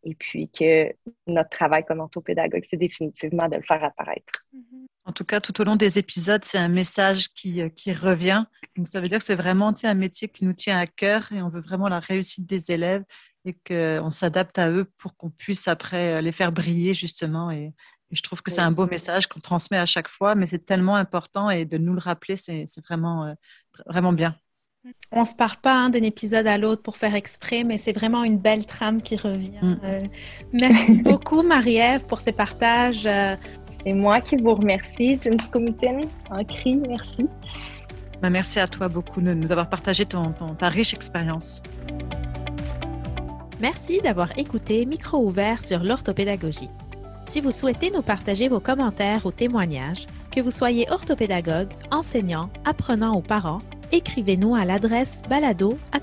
et 0.03 0.13
puis 0.13 0.47
que 0.49 0.93
notre 1.25 1.49
travail 1.49 1.83
comme 1.85 2.01
orthopédagogue, 2.01 2.63
c'est 2.69 2.77
définitivement 2.77 3.47
de 3.49 3.55
le 3.55 3.63
faire 3.63 3.83
apparaître. 3.83 4.45
Mm-hmm. 4.55 4.85
En 5.05 5.11
tout 5.11 5.25
cas, 5.25 5.41
tout 5.41 5.59
au 5.59 5.63
long 5.63 5.75
des 5.75 5.97
épisodes, 5.97 6.45
c'est 6.45 6.59
un 6.59 6.69
message 6.69 7.29
qui, 7.33 7.59
euh, 7.59 7.69
qui, 7.69 7.91
revient. 7.91 8.43
Donc, 8.77 8.87
ça 8.87 9.01
veut 9.01 9.07
dire 9.07 9.17
que 9.17 9.25
c'est 9.25 9.33
vraiment 9.33 9.73
un 9.83 9.93
métier 9.95 10.27
qui 10.27 10.45
nous 10.45 10.53
tient 10.53 10.77
à 10.77 10.85
cœur 10.85 11.31
et 11.31 11.41
on 11.41 11.49
veut 11.49 11.61
vraiment 11.61 11.87
la 11.87 11.99
réussite 11.99 12.45
des 12.45 12.69
élèves 12.69 13.03
et 13.43 13.55
qu'on 13.67 14.11
s'adapte 14.11 14.59
à 14.59 14.69
eux 14.69 14.85
pour 14.99 15.17
qu'on 15.17 15.31
puisse 15.31 15.67
après 15.67 16.17
euh, 16.17 16.21
les 16.21 16.31
faire 16.31 16.51
briller 16.51 16.93
justement. 16.93 17.49
Et, 17.49 17.73
je 18.11 18.21
trouve 18.21 18.41
que 18.41 18.51
c'est 18.51 18.61
un 18.61 18.71
beau 18.71 18.85
message 18.85 19.27
qu'on 19.27 19.39
transmet 19.39 19.77
à 19.77 19.85
chaque 19.85 20.07
fois, 20.07 20.35
mais 20.35 20.47
c'est 20.47 20.65
tellement 20.65 20.95
important 20.95 21.49
et 21.49 21.65
de 21.65 21.77
nous 21.77 21.93
le 21.93 21.99
rappeler, 21.99 22.35
c'est 22.35 22.65
vraiment, 22.87 23.25
euh, 23.25 23.33
vraiment 23.87 24.13
bien. 24.13 24.35
On 25.11 25.25
se 25.25 25.35
part 25.35 25.57
pas 25.57 25.75
hein, 25.75 25.89
d'un 25.89 26.01
épisode 26.01 26.47
à 26.47 26.57
l'autre 26.57 26.81
pour 26.81 26.97
faire 26.97 27.13
exprès, 27.13 27.63
mais 27.63 27.77
c'est 27.77 27.93
vraiment 27.93 28.23
une 28.23 28.39
belle 28.39 28.65
trame 28.65 29.01
qui 29.01 29.15
revient. 29.15 29.59
Mm. 29.61 29.77
Euh, 29.83 30.03
merci 30.53 30.97
beaucoup, 31.03 31.43
Marie-Ève, 31.43 32.05
pour 32.05 32.19
ces 32.19 32.31
partages. 32.31 33.07
C'est 33.83 33.93
moi 33.93 34.21
qui 34.21 34.37
vous 34.37 34.55
remercie, 34.55 35.19
James 35.21 35.37
Comitten, 35.51 36.01
un 36.29 36.43
cri, 36.43 36.75
merci. 36.75 37.27
Ben, 38.21 38.29
merci 38.29 38.59
à 38.59 38.67
toi 38.67 38.87
beaucoup 38.87 39.19
de 39.19 39.33
nous 39.33 39.51
avoir 39.51 39.69
partagé 39.69 40.05
ton, 40.05 40.31
ta 40.31 40.69
riche 40.69 40.93
expérience. 40.93 41.61
Merci 43.59 43.99
d'avoir 44.01 44.37
écouté 44.37 44.85
Micro 44.85 45.17
ouvert 45.25 45.65
sur 45.65 45.83
l'orthopédagogie. 45.83 46.69
Si 47.31 47.39
vous 47.39 47.51
souhaitez 47.51 47.91
nous 47.91 48.01
partager 48.01 48.49
vos 48.49 48.59
commentaires 48.59 49.25
ou 49.25 49.31
témoignages, 49.31 50.05
que 50.31 50.41
vous 50.41 50.51
soyez 50.51 50.85
orthopédagogue, 50.91 51.69
enseignant, 51.89 52.49
apprenant 52.65 53.15
ou 53.15 53.21
parent, 53.21 53.61
écrivez-nous 53.93 54.53
à 54.53 54.65
l'adresse 54.65 55.21
balado 55.29 55.79
à 55.93 56.01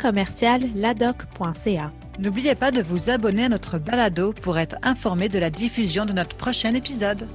N'oubliez 2.18 2.54
pas 2.54 2.70
de 2.70 2.80
vous 2.80 3.10
abonner 3.10 3.44
à 3.44 3.50
notre 3.50 3.76
balado 3.76 4.32
pour 4.32 4.58
être 4.58 4.76
informé 4.82 5.28
de 5.28 5.38
la 5.38 5.50
diffusion 5.50 6.06
de 6.06 6.14
notre 6.14 6.34
prochain 6.34 6.72
épisode. 6.72 7.28